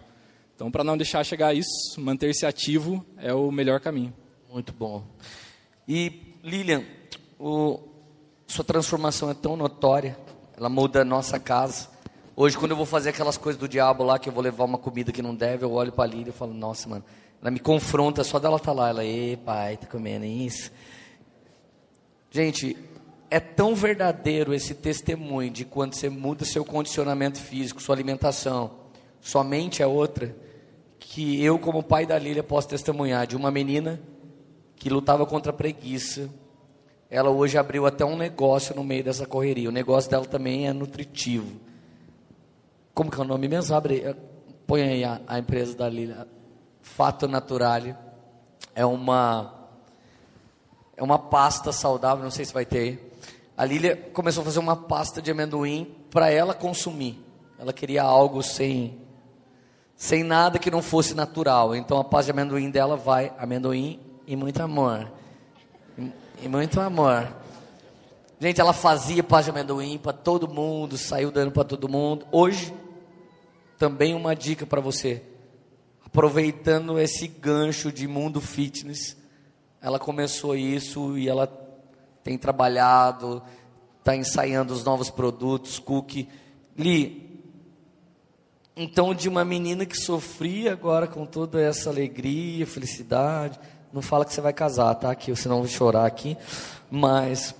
[0.55, 1.69] Então, para não deixar chegar a isso,
[1.99, 4.13] manter-se ativo é o melhor caminho.
[4.51, 5.01] Muito bom.
[5.87, 6.83] E, Lilian,
[7.39, 7.79] o,
[8.45, 10.17] sua transformação é tão notória,
[10.57, 11.87] ela muda a nossa casa.
[12.35, 14.77] Hoje, quando eu vou fazer aquelas coisas do diabo lá, que eu vou levar uma
[14.77, 17.01] comida que não deve, eu olho para a Lília e falo, nossa, mano,
[17.41, 20.69] ela me confronta, só dela tá lá, ela, ei, pai, tá comendo isso.
[22.29, 22.75] Gente,
[23.29, 28.71] é tão verdadeiro esse testemunho de quando você muda seu condicionamento físico, sua alimentação,
[29.21, 30.35] sua mente é outra,
[30.99, 34.10] que eu, como pai da Lília, posso testemunhar de uma menina
[34.81, 36.27] que lutava contra a preguiça.
[37.07, 39.69] Ela hoje abriu até um negócio no meio dessa correria.
[39.69, 41.61] O negócio dela também é nutritivo.
[42.91, 43.75] Como que é o nome mesmo?
[43.75, 44.15] Abre, eh,
[44.65, 46.27] põe aí a, a empresa da Lília.
[46.81, 47.95] Fato Naturale.
[48.73, 49.69] É uma
[50.97, 53.15] é uma pasta saudável, não sei se vai ter.
[53.55, 57.23] A Lília começou a fazer uma pasta de amendoim para ela consumir.
[57.59, 58.99] Ela queria algo sem
[59.95, 61.75] sem nada que não fosse natural.
[61.75, 65.11] Então a pasta de amendoim dela vai amendoim e muito amor.
[65.97, 66.09] E,
[66.43, 67.35] e muito amor.
[68.39, 72.25] Gente, ela fazia pasta de amendoim para todo mundo, saiu dando para todo mundo.
[72.31, 72.73] Hoje,
[73.77, 75.21] também uma dica para você.
[76.05, 79.17] Aproveitando esse gancho de mundo fitness,
[79.81, 81.45] ela começou isso e ela
[82.23, 83.43] tem trabalhado,
[83.99, 86.29] está ensaiando os novos produtos, cookie.
[86.77, 87.43] Li,
[88.77, 93.59] então, de uma menina que sofria agora com toda essa alegria, felicidade.
[93.93, 95.13] Não fala que você vai casar, tá?
[95.13, 96.37] Que senão eu vou chorar aqui.
[96.89, 97.53] Mas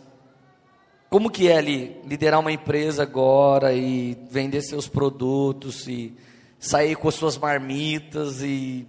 [1.09, 6.15] como que é liderar uma empresa agora e vender seus produtos e
[6.57, 8.87] sair com as suas marmitas e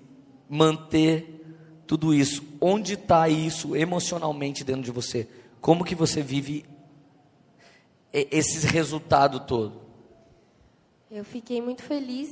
[0.49, 1.41] manter
[1.85, 2.45] tudo isso?
[2.61, 5.29] Onde está isso emocionalmente dentro de você?
[5.61, 6.65] Como que você vive
[8.13, 9.83] esse resultado todo?
[11.11, 12.29] Eu fiquei muito feliz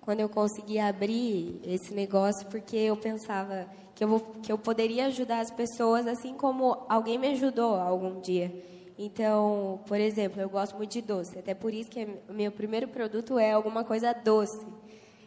[0.00, 5.06] quando eu consegui abrir esse negócio, porque eu pensava que eu, vou, que eu poderia
[5.06, 8.52] ajudar as pessoas assim como alguém me ajudou algum dia.
[8.98, 12.88] Então, por exemplo, eu gosto muito de doce, até por isso que o meu primeiro
[12.88, 14.64] produto é alguma coisa doce.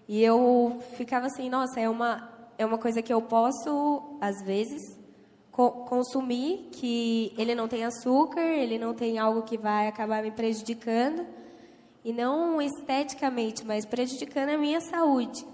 [0.08, 4.98] E eu ficava assim, nossa, é uma, é uma coisa que eu posso, às vezes,
[5.52, 10.32] co consumir, que ele não tem açúcar, ele não tem algo que vai acabar me
[10.32, 11.26] prejudicando
[12.06, 15.46] e não esteticamente, mas prejudicando a minha saúde.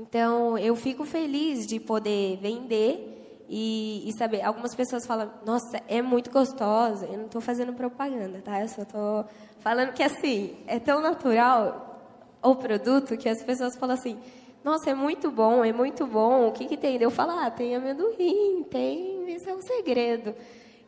[0.00, 4.42] Então, eu fico feliz de poder vender e, e saber.
[4.42, 7.06] Algumas pessoas falam, nossa, é muito gostosa.
[7.06, 8.60] Eu não estou fazendo propaganda, tá?
[8.60, 9.24] Eu só estou
[9.58, 12.00] falando que, assim, é tão natural
[12.40, 14.16] o produto que as pessoas falam assim,
[14.62, 16.48] nossa, é muito bom, é muito bom.
[16.48, 17.02] O que, que tem?
[17.02, 20.32] Eu falo, ah, tem amendoim, tem, esse é um segredo.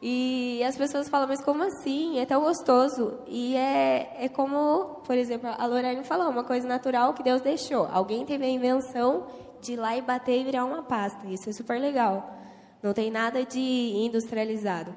[0.03, 2.19] E as pessoas falam, mas como assim?
[2.19, 3.19] É tão gostoso.
[3.27, 7.87] E é, é como, por exemplo, a Lorena falou, uma coisa natural que Deus deixou.
[7.93, 9.27] Alguém teve a invenção
[9.61, 11.27] de ir lá e bater e virar uma pasta.
[11.27, 12.35] Isso é super legal.
[12.83, 14.95] Não tem nada de industrializado.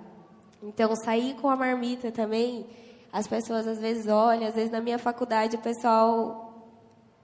[0.62, 2.66] Então, sair com a marmita também,
[3.12, 6.50] as pessoas às vezes olham, às vezes na minha faculdade o pessoal.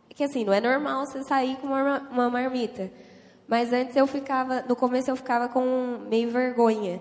[0.09, 2.91] Que assim, não é normal você sair com uma, uma marmita.
[3.47, 6.99] Mas antes eu ficava, no começo eu ficava com meio vergonha.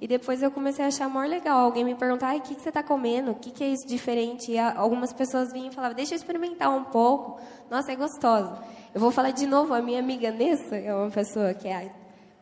[0.00, 1.58] E depois eu comecei a achar maior legal.
[1.58, 3.32] Alguém me perguntar, o que, que você está comendo?
[3.32, 4.52] O que, que é isso diferente?
[4.52, 7.38] E algumas pessoas vinham e falavam, deixa eu experimentar um pouco.
[7.70, 8.50] Nossa, é gostoso.
[8.94, 11.92] Eu vou falar de novo, a minha amiga Nessa, é uma pessoa que é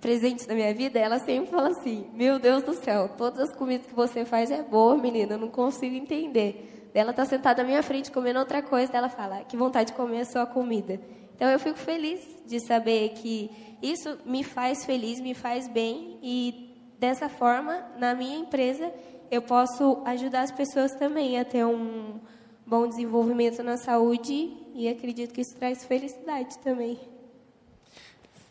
[0.00, 3.86] presente na minha vida, ela sempre fala assim, meu Deus do céu, todas as comidas
[3.86, 6.90] que você faz é boa, menina, eu não consigo entender.
[6.94, 10.20] Ela está sentada na minha frente comendo outra coisa, ela fala, que vontade de comer
[10.20, 11.00] a sua comida.
[11.34, 13.50] Então eu fico feliz de saber que
[13.82, 16.68] isso me faz feliz, me faz bem e
[16.99, 18.92] Dessa forma, na minha empresa,
[19.30, 22.18] eu posso ajudar as pessoas também a ter um
[22.66, 26.99] bom desenvolvimento na saúde e acredito que isso traz felicidade também.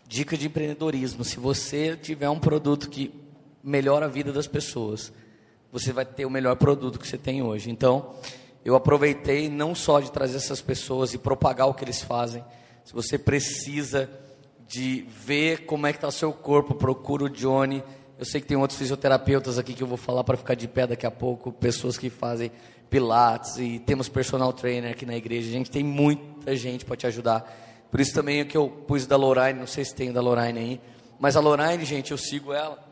[0.07, 3.13] Dica de empreendedorismo: se você tiver um produto que
[3.61, 5.11] melhora a vida das pessoas,
[5.69, 7.69] você vai ter o melhor produto que você tem hoje.
[7.69, 8.15] Então,
[8.63, 12.41] eu aproveitei não só de trazer essas pessoas e propagar o que eles fazem.
[12.85, 14.09] Se você precisa
[14.65, 17.83] de ver como é que está o seu corpo, procura o Johnny
[18.17, 20.87] eu sei que tem outros fisioterapeutas aqui que eu vou falar para ficar de pé
[20.87, 22.51] daqui a pouco, pessoas que fazem
[22.89, 25.49] pilates e temos personal trainer aqui na igreja.
[25.49, 27.45] A gente tem muita gente para te ajudar.
[27.91, 30.59] Por isso também é que eu pus da Lorraine, não sei se tem da Lorraine
[30.59, 30.81] aí,
[31.19, 32.87] mas a Lorraine, gente, eu sigo ela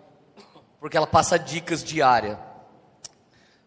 [0.79, 2.37] porque ela passa dicas diárias.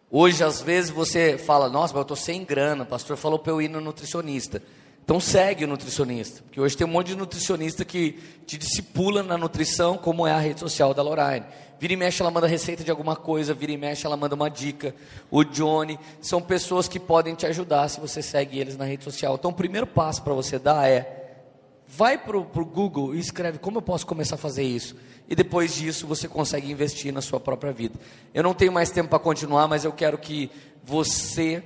[0.09, 3.51] Hoje, às vezes, você fala, nossa, mas eu estou sem grana, o pastor falou para
[3.51, 4.63] eu ir no nutricionista.
[5.09, 9.39] Então segue o nutricionista, porque hoje tem um monte de nutricionista que te discipula na
[9.39, 11.47] nutrição, como é a rede social da Lorraine.
[11.79, 14.51] Vira e mexe, ela manda receita de alguma coisa, vira e mexe, ela manda uma
[14.51, 14.93] dica.
[15.31, 19.33] O Johnny, são pessoas que podem te ajudar se você segue eles na rede social.
[19.33, 21.41] Então o primeiro passo para você dar é,
[21.87, 24.95] vai para o Google e escreve como eu posso começar a fazer isso.
[25.27, 27.99] E depois disso você consegue investir na sua própria vida.
[28.31, 30.51] Eu não tenho mais tempo para continuar, mas eu quero que
[30.83, 31.63] você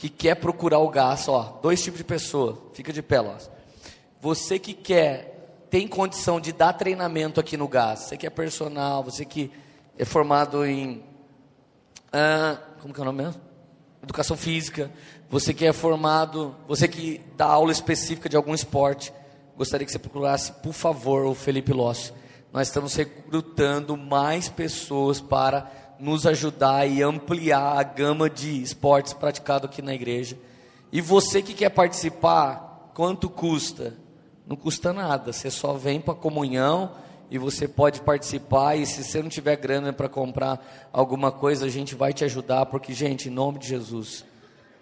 [0.00, 3.34] que quer procurar o gás, ó, dois tipos de pessoa, fica de pé, ó.
[4.18, 9.04] Você que quer, tem condição de dar treinamento aqui no gás, você que é personal,
[9.04, 9.52] você que
[9.98, 11.04] é formado em,
[12.80, 13.42] como que é o nome mesmo?
[14.02, 14.90] Educação física,
[15.28, 19.12] você que é formado, você que dá aula específica de algum esporte,
[19.54, 22.14] gostaria que você procurasse, por favor, o Felipe Lócio.
[22.50, 25.70] Nós estamos recrutando mais pessoas para
[26.00, 30.38] nos ajudar e ampliar a gama de esportes praticados aqui na igreja.
[30.90, 33.94] E você que quer participar, quanto custa?
[34.46, 36.92] Não custa nada, você só vem para a comunhão
[37.30, 38.76] e você pode participar.
[38.76, 42.66] E se você não tiver grana para comprar alguma coisa, a gente vai te ajudar,
[42.66, 44.24] porque, gente, em nome de Jesus.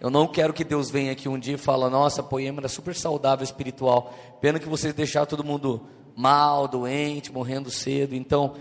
[0.01, 2.95] Eu não quero que Deus venha aqui um dia e fale, nossa, Poema era super
[2.95, 4.15] saudável espiritual.
[4.41, 5.83] Pena que vocês deixaram todo mundo
[6.17, 8.15] mal, doente, morrendo cedo.
[8.15, 8.55] Então,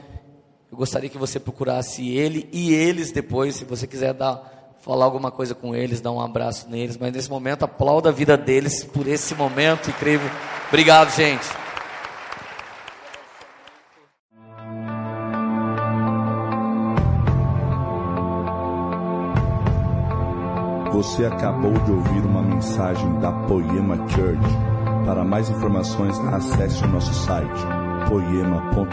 [0.71, 5.31] eu gostaria que você procurasse ele e eles depois, se você quiser dar, falar alguma
[5.31, 6.97] coisa com eles, dar um abraço neles.
[6.97, 10.29] Mas nesse momento, aplauda a vida deles por esse momento incrível.
[10.67, 11.47] Obrigado, gente.
[20.91, 24.41] Você acabou de ouvir uma mensagem da Poema Church.
[25.05, 27.61] Para mais informações, acesse o nosso site
[28.09, 28.87] poema.com.br